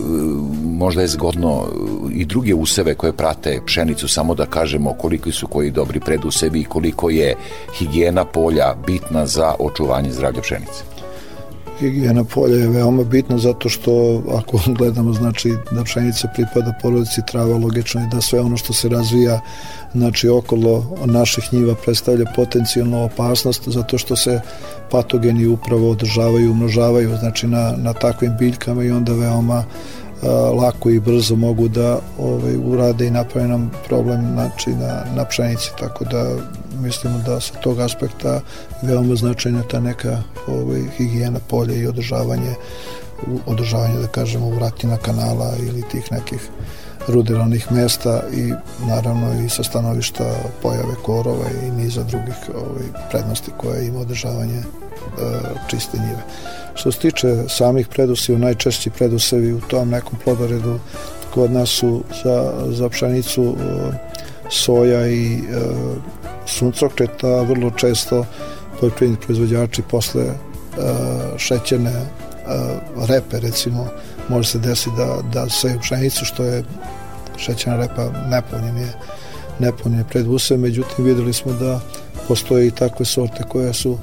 možda 0.64 1.02
je 1.02 1.08
zgodno 1.08 1.66
i 2.14 2.24
druge 2.24 2.54
useve 2.54 2.94
koje 2.94 3.12
prate 3.12 3.60
pšenicu, 3.66 4.08
samo 4.08 4.34
da 4.34 4.46
kažemo 4.46 4.92
koliko 4.92 5.32
su 5.32 5.46
koji 5.46 5.70
dobri 5.70 6.00
predusevi 6.00 6.60
i 6.60 6.64
koliko 6.64 7.10
je 7.10 7.34
higijena 7.78 8.24
polja 8.24 8.74
bitna 8.86 9.26
za 9.26 9.54
očuvanje 9.58 10.12
zdravlja 10.12 10.40
pšenice 10.40 10.91
higijena 11.82 12.24
polja 12.24 12.56
je 12.56 12.68
veoma 12.68 13.04
bitna 13.04 13.38
zato 13.38 13.68
što 13.68 14.22
ako 14.38 14.60
gledamo 14.78 15.12
znači 15.12 15.54
da 15.70 15.84
pšenica 15.84 16.28
pripada 16.34 16.72
porodici 16.82 17.20
trava 17.26 17.56
logično 17.56 18.00
je 18.00 18.06
da 18.06 18.20
sve 18.20 18.40
ono 18.40 18.56
što 18.56 18.72
se 18.72 18.88
razvija 18.88 19.40
znači 19.92 20.28
okolo 20.28 20.96
naših 21.04 21.52
njiva 21.52 21.74
predstavlja 21.74 22.24
potencijalnu 22.36 23.04
opasnost 23.04 23.68
zato 23.68 23.98
što 23.98 24.16
se 24.16 24.40
patogeni 24.90 25.46
upravo 25.46 25.90
održavaju, 25.90 26.50
umnožavaju 26.50 27.16
znači 27.18 27.46
na, 27.46 27.74
na 27.76 27.92
takvim 27.92 28.36
biljkama 28.38 28.84
i 28.84 28.90
onda 28.90 29.12
veoma 29.12 29.64
lako 30.60 30.90
i 30.90 31.00
brzo 31.00 31.36
mogu 31.36 31.68
da 31.68 31.98
ovaj, 32.18 32.56
urade 32.56 33.06
i 33.06 33.10
naprave 33.10 33.48
nam 33.48 33.70
problem 33.88 34.32
znači, 34.32 34.70
na, 34.70 35.04
na 35.16 35.24
pšenici, 35.24 35.70
tako 35.78 36.04
da 36.04 36.36
mislimo 36.80 37.18
da 37.26 37.40
sa 37.40 37.54
tog 37.54 37.80
aspekta 37.80 38.40
veoma 38.82 39.14
značajna 39.14 39.62
ta 39.62 39.80
neka 39.80 40.22
ovaj, 40.48 40.82
higijena 40.96 41.38
polja 41.48 41.74
i 41.74 41.86
održavanje 41.86 42.54
održavanje, 43.46 43.98
da 44.00 44.06
kažemo, 44.06 44.50
vratina 44.50 44.96
kanala 44.96 45.52
ili 45.68 45.82
tih 45.82 46.12
nekih 46.12 46.48
ruderalnih 47.08 47.72
mesta 47.72 48.22
i 48.32 48.52
naravno 48.86 49.44
i 49.44 49.48
sa 49.48 49.62
stanovišta 49.62 50.24
pojave 50.62 50.94
korova 51.02 51.44
i 51.66 51.70
niza 51.70 52.02
drugih 52.02 52.34
ovaj, 52.54 52.84
prednosti 53.10 53.50
koje 53.56 53.86
ima 53.86 53.98
održavanje 53.98 54.58
e, 54.58 54.64
čiste 55.70 55.98
njive. 55.98 56.22
Što 56.74 56.92
se 56.92 56.98
tiče 56.98 57.36
samih 57.48 57.88
preduseva, 57.88 58.38
najčešći 58.38 58.90
predusevi 58.90 59.52
u 59.52 59.60
tom 59.60 59.90
nekom 59.90 60.18
plodoredu 60.24 60.78
kod 61.34 61.52
nas 61.52 61.68
su 61.68 62.02
za, 62.24 62.52
za 62.68 62.88
pšenicu 62.88 63.56
soja 64.50 65.08
i 65.08 65.34
e, 65.34 65.40
suncokreta, 66.46 67.42
vrlo 67.42 67.70
često 67.70 68.26
poljoprivredni 68.80 69.24
proizvođači 69.24 69.82
posle 69.82 70.22
e, 70.22 70.34
šećerne 71.36 71.90
e, 71.90 72.06
repe 73.08 73.40
recimo 73.40 73.86
može 74.28 74.48
se 74.48 74.58
desiti 74.58 74.96
da, 74.96 75.18
da 75.32 75.50
seju 75.50 75.80
pšenicu 75.80 76.24
što 76.24 76.44
je 76.44 76.64
šećerna 77.36 77.76
repa 77.76 78.10
nepovoljen 78.28 78.76
je 78.76 78.92
nepovoljen 79.58 79.98
je 79.98 80.04
predusev, 80.04 80.58
međutim 80.58 81.04
videli 81.04 81.32
smo 81.32 81.52
da 81.52 81.80
postoje 82.28 82.66
i 82.66 82.70
takve 82.70 83.04
sorte 83.04 83.42
koje 83.48 83.72
su 83.72 83.98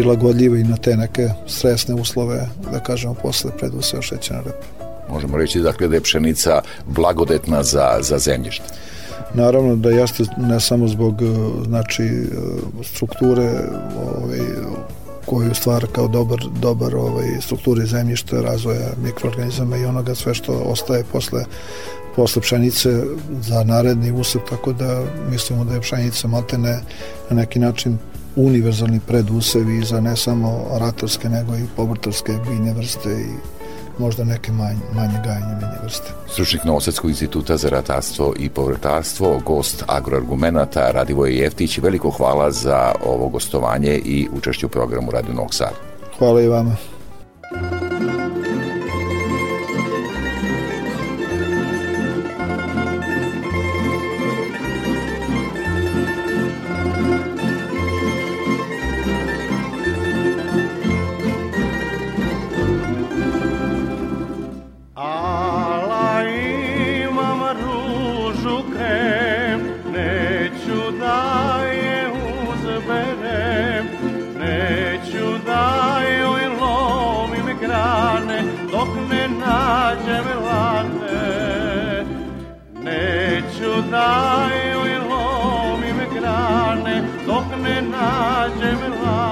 prilagodljive 0.00 0.60
i 0.60 0.64
na 0.64 0.76
te 0.76 0.96
neke 0.96 1.28
stresne 1.46 1.94
uslove, 1.94 2.48
da 2.72 2.80
kažemo, 2.80 3.14
posle 3.14 3.50
preduseva 3.58 4.02
šećerna 4.02 4.42
repa. 4.42 4.66
Možemo 5.10 5.36
reći 5.36 5.60
dakle 5.60 5.88
da 5.88 5.94
je 5.94 6.00
pšenica 6.00 6.62
blagodetna 6.86 7.62
za, 7.62 7.98
za 8.00 8.18
zemljište. 8.18 8.64
Naravno 9.34 9.76
da 9.76 9.90
jeste 9.90 10.24
ne 10.36 10.60
samo 10.60 10.88
zbog 10.88 11.14
znači 11.66 12.08
strukture 12.82 13.50
ovaj, 13.96 14.40
koju 15.26 15.54
stvara 15.54 15.86
kao 15.92 16.08
dobar, 16.08 16.38
dobar 16.60 16.96
ovaj, 16.96 17.28
strukture 17.40 17.86
zemljišta, 17.86 18.40
razvoja 18.40 18.88
mikroorganizama 19.04 19.76
i 19.76 19.84
onoga 19.84 20.14
sve 20.14 20.34
što 20.34 20.52
ostaje 20.52 21.04
posle 21.12 21.44
posle 22.16 22.42
pšenice 22.42 23.02
za 23.40 23.64
naredni 23.64 24.12
usep, 24.12 24.42
tako 24.50 24.72
da 24.72 25.02
mislimo 25.30 25.64
da 25.64 25.74
je 25.74 25.80
pšenica 25.80 26.28
maltene 26.28 26.80
na 27.30 27.36
neki 27.36 27.58
način 27.58 27.98
univerzalni 28.36 29.00
predusevi 29.06 29.84
za 29.84 30.00
ne 30.00 30.16
samo 30.16 30.64
ratarske 30.78 31.28
nego 31.28 31.56
i 31.56 31.66
povrtarske 31.76 32.32
biljne 32.48 32.72
vrste 32.72 33.10
i 33.10 33.60
možda 33.98 34.24
neke 34.24 34.52
manje, 34.52 34.80
manje 34.94 35.20
gajanje 35.24 35.54
biljne 35.54 35.78
vrste. 35.82 36.12
Stručnik 36.32 36.64
Novosadskog 36.64 37.10
instituta 37.10 37.56
za 37.56 37.68
ratarstvo 37.68 38.34
i 38.38 38.48
povrtarstvo, 38.48 39.40
gost 39.46 39.84
agroargumenata 39.86 40.90
Radivoje 40.90 41.36
Jeftić, 41.36 41.78
veliko 41.78 42.10
hvala 42.10 42.50
za 42.50 42.92
ovo 43.06 43.28
gostovanje 43.28 44.00
i 44.04 44.28
učešće 44.32 44.66
u 44.66 44.68
programu 44.68 45.10
Radio 45.10 45.34
Novog 45.34 45.54
Sada. 45.54 45.76
Hvala 46.18 46.42
i 46.42 46.48
vama. 46.48 46.76
dok 78.80 78.96
ne 79.10 79.28
nađem 79.28 80.26
lane 80.44 82.04
Neću 82.84 83.90
da 83.90 84.48
joj 84.72 84.98
lomim 84.98 85.98
grane. 86.14 87.02
Dok 87.26 87.44
ne 87.64 87.82
nađem 87.82 88.80
lane 89.04 89.29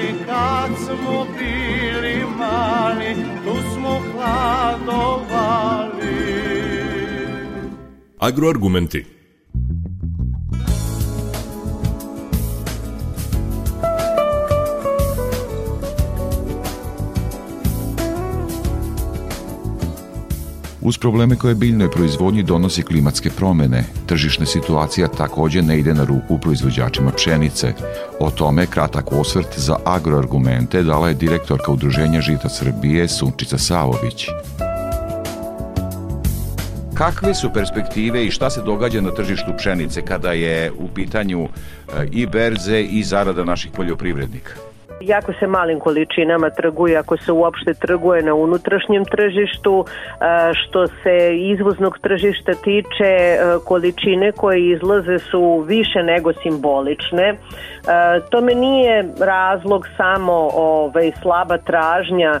Li 0.00 0.14
kad 0.26 0.70
smo 0.84 1.26
bili 1.38 2.24
mali 2.38 3.14
Tu 3.44 3.54
smo 3.74 4.00
hladovali. 4.12 5.90
Agroargumenti 8.18 9.04
Uz 20.82 20.98
probleme 20.98 21.36
koje 21.36 21.54
biljnoj 21.54 21.90
proizvodnji 21.90 22.42
donosi 22.42 22.82
klimatske 22.82 23.30
promene, 23.30 23.84
tržišna 24.06 24.46
situacija 24.46 25.08
takođe 25.08 25.62
ne 25.62 25.78
ide 25.78 25.94
na 25.94 26.04
ruku 26.04 26.38
proizvođačima 26.38 27.10
pšenice. 27.10 27.72
O 28.20 28.30
tome 28.30 28.66
kratak 28.66 29.12
osvrt 29.12 29.58
za 29.58 29.76
agroargumente 29.84 30.82
dala 30.82 31.08
je 31.08 31.14
direktorka 31.14 31.72
Udruženja 31.72 32.20
Žita 32.20 32.48
Srbije 32.48 33.08
Sunčica 33.08 33.58
Savović. 33.58 34.26
Kakve 36.94 37.34
su 37.34 37.50
perspektive 37.54 38.26
i 38.26 38.30
šta 38.30 38.50
se 38.50 38.62
događa 38.62 39.00
na 39.00 39.10
tržištu 39.10 39.52
pšenice 39.58 40.02
kada 40.02 40.32
je 40.32 40.72
u 40.72 40.88
pitanju 40.88 41.44
e, 41.44 42.06
i 42.12 42.26
berze 42.26 42.80
i 42.80 43.02
zarada 43.02 43.44
naših 43.44 43.70
poljoprivrednika? 43.72 44.69
Jako 45.00 45.32
se 45.32 45.46
malim 45.46 45.80
količinama 45.80 46.50
trguje 46.50 46.96
ako 46.96 47.16
se 47.16 47.32
uopšte 47.32 47.74
trguje 47.74 48.22
na 48.22 48.34
unutrašnjem 48.34 49.04
tržištu. 49.04 49.84
Što 50.54 50.86
se 50.86 51.38
izvoznog 51.38 51.98
tržišta 51.98 52.52
tiče, 52.54 53.04
e, 53.04 53.38
količine 53.64 54.32
koje 54.32 54.70
izlaze 54.70 55.18
su 55.18 55.64
više 55.68 56.02
nego 56.02 56.32
simbolične. 56.32 57.34
Tome 58.30 58.54
nije 58.54 59.04
razlog 59.20 59.86
samo 59.96 60.50
ovaj, 60.54 61.12
slaba 61.22 61.58
tražnja 61.58 62.40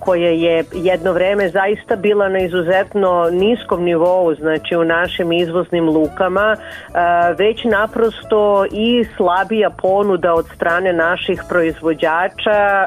koja 0.00 0.30
je 0.30 0.64
jedno 0.72 1.12
vreme 1.12 1.48
zaista 1.48 1.96
bila 1.96 2.28
na 2.28 2.38
izuzetno 2.38 3.28
niskom 3.32 3.82
nivou, 3.84 4.34
znači 4.34 4.76
u 4.76 4.84
našim 4.84 5.32
izvoznim 5.32 5.88
lukama, 5.88 6.56
e, 6.56 7.34
već 7.38 7.64
naprosto 7.64 8.64
i 8.70 9.04
slabija 9.16 9.70
ponuda 9.70 10.34
od 10.34 10.46
strane 10.54 10.92
naših 10.92 11.42
proizvođača 11.82 12.50
e, 12.50 12.86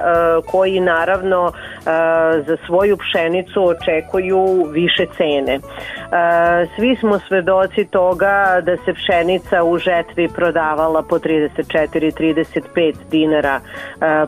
koji 0.51 0.79
naravno 0.79 1.51
za 2.45 2.57
svoju 2.65 2.97
pšenicu 2.97 3.63
očekuju 3.67 4.67
više 4.71 5.05
cene. 5.17 5.59
Svi 6.75 6.95
smo 6.95 7.19
svedoci 7.19 7.85
toga 7.85 8.61
da 8.61 8.77
se 8.77 8.93
pšenica 8.93 9.63
u 9.63 9.77
žetvi 9.77 10.29
prodavala 10.35 11.03
po 11.09 11.19
34-35 11.19 12.93
dinara 13.11 13.59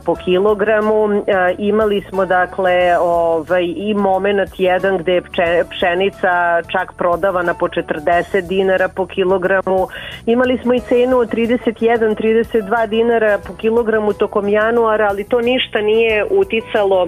po 0.05 0.15
kilogramu. 0.15 1.23
Imali 1.57 2.03
smo 2.09 2.25
dakle 2.25 2.97
ovaj, 2.99 3.63
i 3.63 3.93
moment 3.93 4.49
jedan 4.57 4.97
gde 4.97 5.13
je 5.13 5.23
pšenica 5.69 6.61
čak 6.71 6.93
prodavana 6.97 7.53
po 7.53 7.67
40 7.67 8.47
dinara 8.47 8.87
po 8.87 9.05
kilogramu. 9.05 9.87
Imali 10.25 10.57
smo 10.57 10.73
i 10.73 10.79
cenu 10.79 11.17
od 11.17 11.29
31-32 11.33 12.87
dinara 12.87 13.39
po 13.47 13.53
kilogramu 13.53 14.13
tokom 14.13 14.49
januara, 14.57 15.07
ali 15.09 15.23
to 15.23 15.41
ništa 15.41 15.81
nije 15.81 16.25
uticalo 16.29 17.07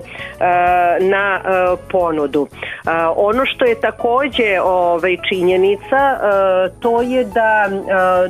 na 1.00 1.42
ponudu. 1.92 2.48
Ono 3.16 3.46
što 3.46 3.66
je 3.66 3.82
takođe 3.82 4.60
ovaj, 4.64 5.18
činjenica, 5.30 6.02
to 6.80 7.02
je 7.02 7.24
da 7.24 7.70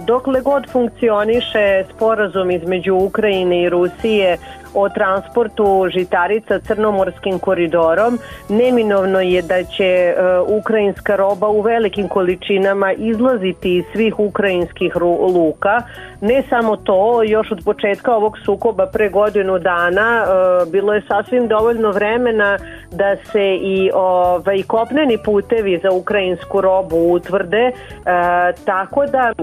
dokle 0.07 0.41
god 0.41 0.71
funkcioniše 0.71 1.83
sporazum 1.95 2.51
između 2.51 2.95
Ukrajine 2.95 3.61
i 3.61 3.69
Rusije 3.69 4.37
o 4.73 4.89
transportu 4.89 5.87
žitarica 5.93 6.59
crnomorskim 6.59 7.39
koridorom, 7.39 8.19
neminovno 8.49 9.21
je 9.21 9.41
da 9.41 9.63
će 9.63 10.13
uh, 10.13 10.57
ukrajinska 10.59 11.15
roba 11.15 11.47
u 11.47 11.61
velikim 11.61 12.07
količinama 12.07 12.93
izlaziti 12.93 13.77
iz 13.77 13.83
svih 13.93 14.19
ukrajinskih 14.19 14.95
luka. 15.35 15.81
Ne 16.21 16.43
samo 16.49 16.75
to, 16.75 17.23
još 17.23 17.51
od 17.51 17.61
početka 17.65 18.15
ovog 18.15 18.37
sukoba 18.45 18.85
pre 18.85 19.09
godinu 19.09 19.59
dana 19.59 20.23
uh, 20.23 20.71
bilo 20.71 20.93
je 20.93 21.01
sasvim 21.07 21.47
dovoljno 21.47 21.91
vremena 21.91 22.57
da 22.91 23.15
se 23.15 23.55
i 23.61 23.91
ovaj, 23.93 24.63
kopneni 24.67 25.17
putevi 25.25 25.79
za 25.83 25.91
ukrajinsku 25.91 26.61
robu 26.61 27.13
utvrde, 27.13 27.71
uh, 27.71 28.65
tako 28.65 29.05
da 29.05 29.33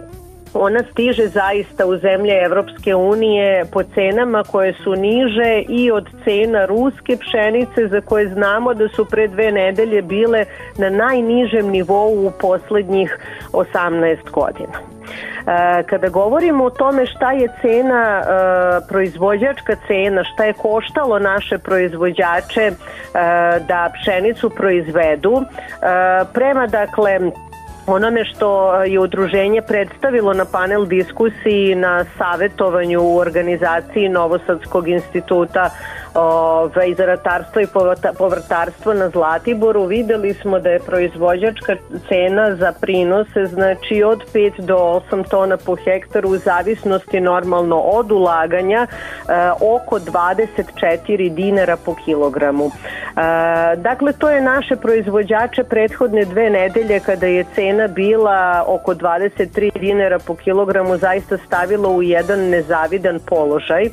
ona 0.60 0.80
stiže 0.92 1.28
zaista 1.28 1.86
u 1.86 1.96
zemlje 1.96 2.42
Evropske 2.44 2.94
unije 2.94 3.64
po 3.72 3.82
cenama 3.82 4.42
koje 4.42 4.72
su 4.72 4.94
niže 4.94 5.62
i 5.68 5.90
od 5.90 6.08
cena 6.24 6.64
ruske 6.66 7.16
pšenice 7.16 7.88
za 7.88 8.00
koje 8.00 8.28
znamo 8.28 8.74
da 8.74 8.88
su 8.88 9.04
pre 9.04 9.28
dve 9.28 9.52
nedelje 9.52 10.02
bile 10.02 10.44
na 10.78 10.90
najnižem 10.90 11.70
nivou 11.70 12.26
u 12.26 12.32
poslednjih 12.40 13.18
18 13.52 14.30
godina. 14.30 14.96
E, 15.46 15.82
kada 15.82 16.08
govorimo 16.08 16.64
o 16.64 16.70
tome 16.70 17.06
šta 17.06 17.32
je 17.32 17.48
cena, 17.62 18.20
e, 18.20 18.88
proizvođačka 18.88 19.76
cena, 19.86 20.24
šta 20.24 20.44
je 20.44 20.52
koštalo 20.52 21.18
naše 21.18 21.58
proizvođače 21.58 22.62
e, 22.62 22.72
da 23.68 23.90
pšenicu 23.94 24.50
proizvedu, 24.50 25.42
prema 26.32 26.66
dakle 26.66 27.20
onome 27.86 28.24
što 28.24 28.82
je 28.82 29.00
udruženje 29.00 29.62
predstavilo 29.62 30.32
na 30.32 30.44
panel 30.44 30.86
diskusiji 30.86 31.74
na 31.74 32.04
savetovanju 32.18 33.00
u 33.02 33.18
organizaciji 33.18 34.08
Novosadskog 34.08 34.88
instituta 34.88 35.70
ove, 36.16 36.94
za 36.96 37.06
ratarstvo 37.06 37.60
i 37.60 37.66
povrtarstvo 38.18 38.94
na 38.94 39.08
Zlatiboru 39.08 39.84
videli 39.84 40.34
smo 40.34 40.58
da 40.58 40.70
je 40.70 40.78
proizvođačka 40.78 41.76
cena 42.08 42.56
za 42.56 42.72
prinose 42.80 43.46
znači 43.46 44.02
od 44.02 44.22
5 44.34 44.60
do 44.60 45.02
8 45.10 45.28
tona 45.28 45.56
po 45.56 45.76
hektaru 45.76 46.28
u 46.28 46.36
zavisnosti 46.36 47.20
normalno 47.20 47.76
od 47.76 48.12
ulaganja 48.12 48.86
e, 48.86 48.86
oko 49.74 49.98
24 49.98 51.34
dinara 51.34 51.76
po 51.76 51.94
kilogramu. 52.04 52.66
E, 52.66 52.70
dakle, 53.76 54.12
to 54.12 54.30
je 54.30 54.40
naše 54.40 54.76
proizvođače 54.76 55.64
prethodne 55.64 56.24
dve 56.24 56.50
nedelje 56.50 57.00
kada 57.00 57.26
je 57.26 57.44
cena 57.54 57.86
bila 57.86 58.64
oko 58.66 58.94
23 58.94 59.78
dinara 59.78 60.18
po 60.18 60.34
kilogramu 60.34 60.96
zaista 60.96 61.38
stavilo 61.46 61.88
u 61.88 62.02
jedan 62.02 62.40
nezavidan 62.40 63.20
položaj, 63.26 63.88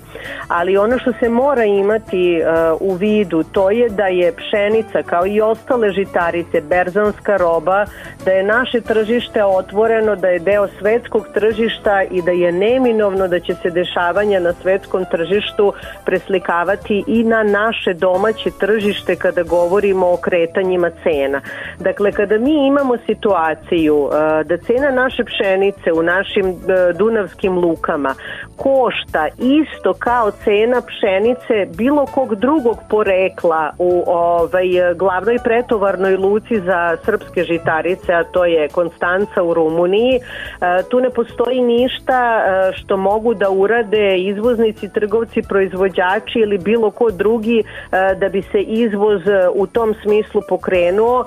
ali 0.47 0.77
ono 0.77 0.99
što 0.99 1.13
se 1.19 1.29
mora 1.29 1.63
imati 1.63 2.12
imati 2.13 2.41
uh, 2.41 2.91
u 2.91 2.93
vidu 2.93 3.43
to 3.43 3.69
je 3.69 3.89
da 3.89 4.07
je 4.07 4.33
pšenica 4.35 5.03
kao 5.05 5.27
i 5.27 5.41
ostale 5.41 5.91
žitarice 5.91 6.61
berzanska 6.61 7.37
roba, 7.37 7.85
da 8.25 8.31
je 8.31 8.43
naše 8.43 8.81
tržište 8.81 9.43
otvoreno, 9.43 10.15
da 10.15 10.27
je 10.27 10.39
deo 10.39 10.67
svetskog 10.79 11.27
tržišta 11.33 12.03
i 12.11 12.21
da 12.21 12.31
je 12.31 12.51
neminovno 12.51 13.27
da 13.27 13.39
će 13.39 13.53
se 13.55 13.69
dešavanja 13.69 14.39
na 14.39 14.53
svetskom 14.53 15.05
tržištu 15.11 15.73
preslikavati 16.05 17.03
i 17.07 17.23
na 17.23 17.43
naše 17.43 17.93
domaće 17.93 18.49
tržište 18.59 19.15
kada 19.15 19.43
govorimo 19.43 20.07
o 20.07 20.17
kretanjima 20.17 20.89
cena. 21.03 21.41
Dakle, 21.79 22.11
kada 22.11 22.37
mi 22.37 22.67
imamo 22.67 22.97
situaciju 23.05 23.95
uh, 23.95 24.11
da 24.45 24.57
cena 24.57 24.91
naše 24.91 25.23
pšenice 25.23 25.91
u 25.93 26.03
našim 26.03 26.49
uh, 26.49 26.97
dunavskim 26.97 27.57
lukama 27.57 28.15
košta 28.57 29.27
isto 29.37 29.93
kao 29.93 30.31
cena 30.31 30.81
pšenice 30.81 31.75
bilo 31.77 32.02
bilo 32.03 32.13
kog 32.13 32.35
drugog 32.35 32.77
porekla 32.89 33.71
u 33.77 34.03
ovaj, 34.07 34.67
glavnoj 34.95 35.37
pretovarnoj 35.43 36.15
luci 36.17 36.61
za 36.61 36.97
srpske 37.05 37.43
žitarice, 37.43 38.13
a 38.13 38.23
to 38.23 38.45
je 38.45 38.67
Konstanca 38.69 39.43
u 39.43 39.53
Rumuniji. 39.53 40.15
E, 40.15 40.83
tu 40.89 40.99
ne 40.99 41.09
postoji 41.09 41.61
ništa 41.61 42.43
e, 42.45 42.73
što 42.73 42.97
mogu 42.97 43.33
da 43.33 43.49
urade 43.49 44.17
izvoznici, 44.17 44.93
trgovci, 44.93 45.41
proizvođači 45.49 46.39
ili 46.39 46.57
bilo 46.57 46.91
ko 46.91 47.11
drugi 47.11 47.59
e, 47.59 48.15
da 48.15 48.29
bi 48.29 48.41
se 48.41 48.61
izvoz 48.61 49.21
u 49.55 49.67
tom 49.67 49.95
smislu 50.03 50.41
pokrenuo, 50.49 51.25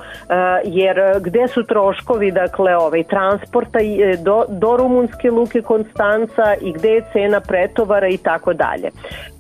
jer 0.65 0.97
gde 1.21 1.49
su 1.49 1.63
troškovi 1.63 2.31
dakle 2.31 2.77
ovaj 2.77 3.05
transporta 3.05 3.79
do, 4.23 4.45
do 4.49 4.77
rumunske 4.77 5.31
luke 5.31 5.63
Konstanca 5.63 6.55
i 6.61 6.73
gde 6.73 6.91
je 6.91 7.03
cena 7.13 7.41
pretovara 7.41 8.09
i 8.09 8.17
tako 8.17 8.53
dalje. 8.53 8.91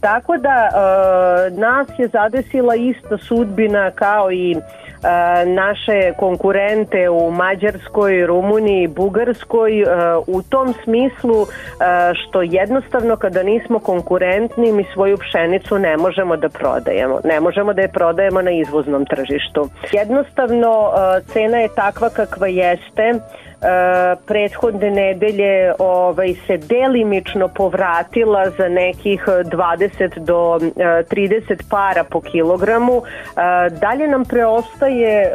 Tako 0.00 0.36
da 0.36 0.70
nas 1.50 1.88
je 1.98 2.08
zadesila 2.08 2.74
ista 2.74 3.18
sudbina 3.18 3.90
kao 3.90 4.32
i 4.32 4.56
naše 5.46 6.12
konkurente 6.18 7.08
u 7.10 7.30
Mađarskoj, 7.30 8.26
Rumuniji, 8.26 8.86
Bugarskoj 8.88 9.84
u 10.26 10.42
tom 10.42 10.74
smislu 10.84 11.46
što 12.14 12.42
jednostavno 12.42 13.16
kada 13.16 13.42
nismo 13.42 13.78
konkurentni 13.78 14.72
mi 14.72 14.84
svoju 14.94 15.16
pšenicu 15.18 15.78
ne 15.78 15.96
možemo 15.96 16.36
da 16.36 16.48
prodajemo. 16.48 17.20
Ne 17.24 17.40
možemo 17.40 17.72
da 17.72 17.82
je 17.82 17.92
prodajemo 17.92 18.42
na 18.42 18.50
izvoznom 18.50 19.06
tržištu. 19.06 19.68
Jednostavno 19.92 20.90
cena 21.26 21.58
je 21.58 21.68
takva 21.74 22.10
kakva 22.10 22.46
jeste 22.46 23.12
prethodne 24.26 24.90
nedelje 24.90 25.72
ovaj, 25.78 26.34
se 26.46 26.56
delimično 26.56 27.48
povratila 27.48 28.50
za 28.50 28.68
nekih 28.68 29.24
20 29.26 30.18
do 30.18 30.58
30 31.10 31.62
para 31.70 32.04
po 32.04 32.20
kilogramu. 32.20 33.02
Dalje 33.80 34.08
nam 34.08 34.24
preostaje 34.24 35.30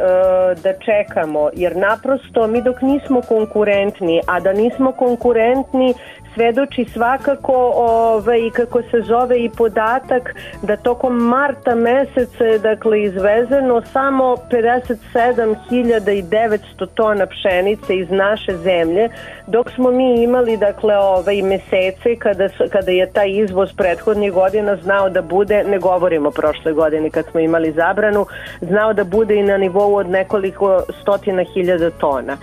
da 0.62 0.72
čekamo, 0.72 1.50
jer 1.52 1.76
naprosto 1.76 2.46
mi 2.46 2.62
dok 2.62 2.82
nismo 2.82 3.22
konkurentni, 3.28 4.20
a 4.26 4.40
da 4.40 4.52
nismo 4.52 4.92
konkurentni 4.92 5.94
svedoči 6.34 6.84
svakako 6.84 7.72
ovaj, 7.74 8.50
kako 8.52 8.82
se 8.82 9.00
zove 9.00 9.44
i 9.44 9.50
podatak 9.56 10.34
da 10.62 10.76
tokom 10.76 11.16
marta 11.16 11.74
meseca 11.74 12.44
je 12.44 12.58
dakle 12.58 13.02
izvezeno 13.02 13.82
samo 13.92 14.36
57.900 14.50 16.86
tona 16.94 17.26
pšenice 17.26 17.96
iz 17.96 18.10
naše 18.10 18.56
zemlje 18.56 19.08
dok 19.46 19.70
smo 19.70 19.90
mi 19.90 20.22
imali 20.22 20.56
dakle 20.56 20.96
ovaj 20.96 21.42
mesece 21.42 22.16
kada 22.18 22.48
kada 22.70 22.90
je 22.90 23.12
taj 23.12 23.30
izvoz 23.30 23.72
prethodnih 23.72 24.32
godina 24.32 24.76
znao 24.76 25.10
da 25.10 25.22
bude 25.22 25.64
ne 25.64 25.78
govorimo 25.78 26.30
prošle 26.30 26.72
godine 26.72 27.10
kad 27.10 27.24
smo 27.30 27.40
imali 27.40 27.72
zabranu 27.72 28.26
znao 28.60 28.92
da 28.92 29.04
bude 29.04 29.36
i 29.36 29.42
na 29.42 29.56
nivou 29.56 29.94
od 29.94 30.08
nekoliko 30.08 30.82
stotina 31.00 31.44
hiljada 31.54 31.90
tona. 31.90 32.32
E, 32.32 32.36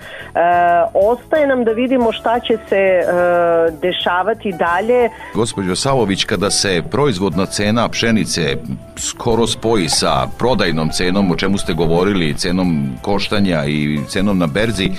ostaje 0.94 1.48
nam 1.48 1.64
da 1.64 1.72
vidimo 1.72 2.12
šta 2.12 2.40
će 2.40 2.58
se 2.70 2.76
e, 2.76 3.04
dešavati 3.82 4.52
dalje. 4.52 5.10
Gospođo 5.34 5.76
Savović, 5.76 6.24
kada 6.24 6.50
se 6.50 6.84
proizvodna 6.92 7.46
cena 7.46 7.90
pšenice 7.90 8.58
skoro 8.98 9.48
spoji 9.48 9.90
sa 9.90 10.28
prodajnom 10.38 10.90
cenom, 10.90 11.32
o 11.32 11.36
čemu 11.36 11.58
ste 11.58 11.74
govorili, 11.74 12.34
cenom 12.34 12.90
koštanja 13.02 13.66
i 13.66 14.00
cenom 14.08 14.38
na 14.38 14.48
berzi, 14.48 14.92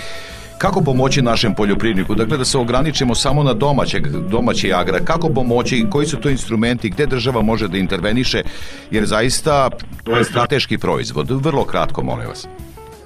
kako 0.61 0.81
pomoći 0.81 1.23
našem 1.23 1.55
poljoprivredniku? 1.55 2.15
Dakle, 2.15 2.37
da 2.37 2.45
se 2.45 2.59
ograničimo 2.59 3.15
samo 3.15 3.43
na 3.43 3.55
domaćeg, 3.55 4.09
domaći 4.09 4.73
agra. 4.73 4.99
Kako 5.05 5.29
pomoći? 5.29 5.87
Koji 5.91 6.07
su 6.07 6.17
to 6.17 6.31
instrumenti? 6.31 6.91
Gde 6.91 7.07
država 7.07 7.43
može 7.43 7.69
da 7.69 7.79
interveniše? 7.79 8.43
Jer 8.91 9.07
zaista 9.07 9.71
to 10.05 10.17
je 10.17 10.25
strateški 10.25 10.79
proizvod. 10.79 11.31
Vrlo 11.31 11.65
kratko, 11.65 12.03
molim 12.03 12.29
vas. 12.29 12.49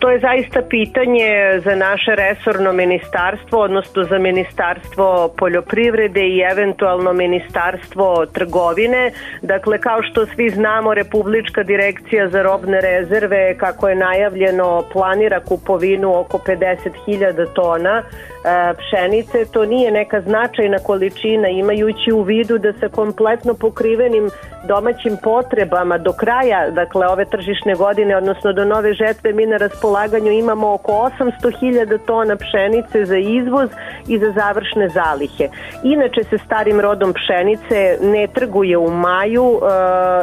To 0.05 0.11
je 0.11 0.21
zaista 0.21 0.63
pitanje 0.63 1.61
za 1.65 1.75
naše 1.75 2.15
resorno 2.15 2.73
ministarstvo, 2.73 3.61
odnosno 3.61 4.05
za 4.05 4.19
ministarstvo 4.19 5.35
poljoprivrede 5.39 6.21
i 6.21 6.41
eventualno 6.53 7.13
ministarstvo 7.13 8.27
trgovine. 8.27 9.11
Dakle, 9.43 9.79
kao 9.79 10.03
što 10.03 10.27
svi 10.27 10.51
znamo, 10.51 10.95
Republička 10.95 11.63
direkcija 11.63 12.29
za 12.29 12.43
robne 12.43 12.81
rezerve, 12.81 13.59
kako 13.59 13.89
je 13.89 13.95
najavljeno, 13.95 14.85
planira 14.93 15.41
kupovinu 15.41 16.21
oko 16.21 16.39
50.000 16.39 17.47
tona 17.55 18.03
E, 18.45 18.75
pšenice, 18.75 19.45
to 19.53 19.65
nije 19.65 19.91
neka 19.91 20.21
značajna 20.21 20.79
količina 20.79 21.49
imajući 21.49 22.13
u 22.13 22.23
vidu 22.23 22.59
da 22.59 22.73
sa 22.73 22.89
kompletno 22.89 23.55
pokrivenim 23.55 24.31
domaćim 24.67 25.17
potrebama 25.23 25.99
do 25.99 26.12
kraja, 26.12 26.71
dakle 26.71 27.07
ove 27.07 27.25
tržišne 27.25 27.75
godine, 27.75 28.17
odnosno 28.17 28.53
do 28.53 28.65
nove 28.65 28.93
žetve 28.93 29.33
mi 29.33 29.47
na 29.47 29.57
raspolaganju 29.57 30.31
imamo 30.33 30.75
oko 30.75 30.93
800.000 30.93 31.99
tona 32.07 32.37
pšenice 32.37 33.05
za 33.05 33.17
izvoz 33.17 33.71
i 34.09 34.19
za 34.19 34.33
završne 34.33 34.89
zalihe. 34.89 35.49
Inače 35.83 36.25
se 36.25 36.39
starim 36.47 36.81
rodom 36.81 37.12
pšenice 37.12 37.99
ne 38.03 38.27
trguje 38.27 38.79
u 38.79 38.91
maju 38.91 39.61
e, 39.62 39.69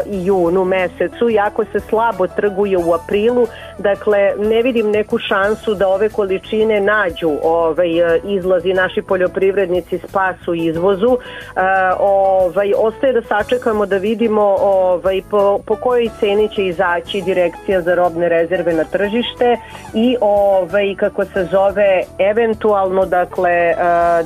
i 0.10 0.26
junu 0.26 0.66
mesecu, 0.66 1.30
jako 1.30 1.66
se 1.66 1.80
slabo 1.80 2.28
trguje 2.28 2.78
u 2.78 2.94
aprilu, 2.94 3.48
dakle 3.78 4.32
ne 4.38 4.62
vidim 4.62 4.92
neku 4.92 5.18
šansu 5.18 5.74
da 5.74 5.88
ove 5.88 6.10
količine 6.10 6.82
nađu 6.82 7.32
ovaj, 7.44 7.90
izlazi 8.24 8.74
naši 8.74 9.02
poljoprivrednici 9.02 9.98
spasu 9.98 10.54
izvozu. 10.54 11.18
E, 11.18 11.60
ovaj, 12.00 12.74
ostaje 12.78 13.14
da 13.14 13.22
sačekamo 13.22 13.86
da 13.86 13.98
vidimo 13.98 14.31
ovaj, 14.40 15.22
po, 15.32 15.60
po 15.66 15.76
kojoj 15.76 16.10
ceni 16.20 16.50
će 16.56 16.66
izaći 16.66 17.22
direkcija 17.22 17.82
za 17.82 17.96
robne 17.96 18.30
rezerve 18.30 18.74
na 18.74 18.84
tržište 18.84 19.58
i 19.94 20.18
ovaj, 20.22 20.96
kako 20.96 21.26
se 21.26 21.48
zove 21.52 22.04
eventualno 22.20 23.06
dakle 23.06 23.74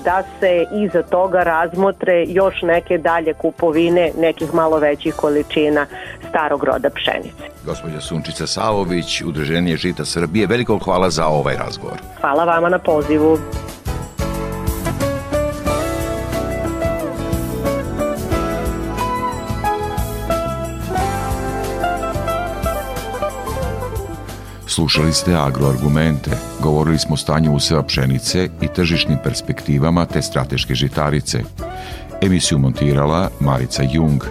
da 0.03 0.23
se 0.39 0.65
iza 0.73 1.03
toga 1.03 1.43
razmotre 1.43 2.25
još 2.27 2.61
neke 2.61 2.97
dalje 2.97 3.33
kupovine 3.33 4.11
nekih 4.17 4.53
malo 4.53 4.79
većih 4.79 5.15
količina 5.15 5.85
starog 6.29 6.63
roda 6.63 6.89
pšenice. 6.89 7.43
Gospođa 7.65 8.01
Sunčica 8.01 8.47
Savović, 8.47 9.21
Udruženje 9.21 9.77
Žita 9.77 10.05
Srbije, 10.05 10.47
veliko 10.47 10.77
hvala 10.77 11.09
za 11.09 11.27
ovaj 11.27 11.55
razgovor. 11.55 11.97
Hvala 12.21 12.43
vama 12.43 12.69
na 12.69 12.79
pozivu. 12.79 13.37
Slušali 24.67 25.13
ste 25.13 25.35
agroargumente, 25.35 26.31
govorili 26.61 26.99
smo 26.99 27.13
o 27.13 27.17
stanju 27.17 27.53
useva 27.53 27.83
pšenice 27.83 28.49
i 28.61 28.67
tržišnim 28.67 29.17
perspektivama 29.23 30.05
te 30.05 30.21
strateške 30.21 30.75
žitarice. 30.75 31.43
Emisiju 32.21 32.59
montirala 32.59 33.29
Marica 33.39 33.83
Jung. 33.91 34.23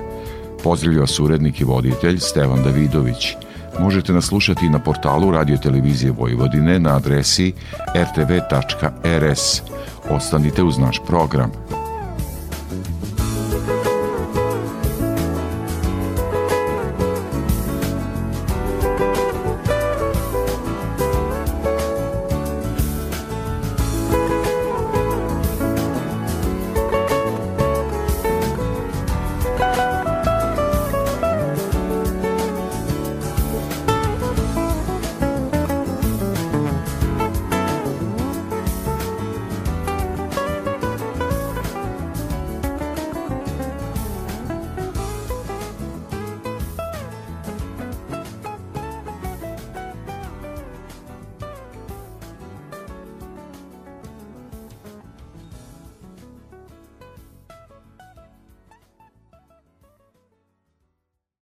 Pozdravlja 0.62 1.00
vas 1.00 1.20
urednik 1.20 1.60
i 1.60 1.64
voditelj 1.64 2.18
Stevan 2.18 2.62
Davidović. 2.62 3.36
Možete 3.78 4.12
nas 4.12 4.24
slušati 4.24 4.68
na 4.68 4.78
portalu 4.78 5.30
Radio 5.30 5.56
Televizije 5.56 6.12
Vojvodine 6.12 6.78
na 6.78 6.96
adresi 6.96 7.52
rtv.rs. 7.94 9.62
Ostanite 10.10 10.62
uz 10.62 10.78
naš 10.78 11.00
program. 11.06 11.50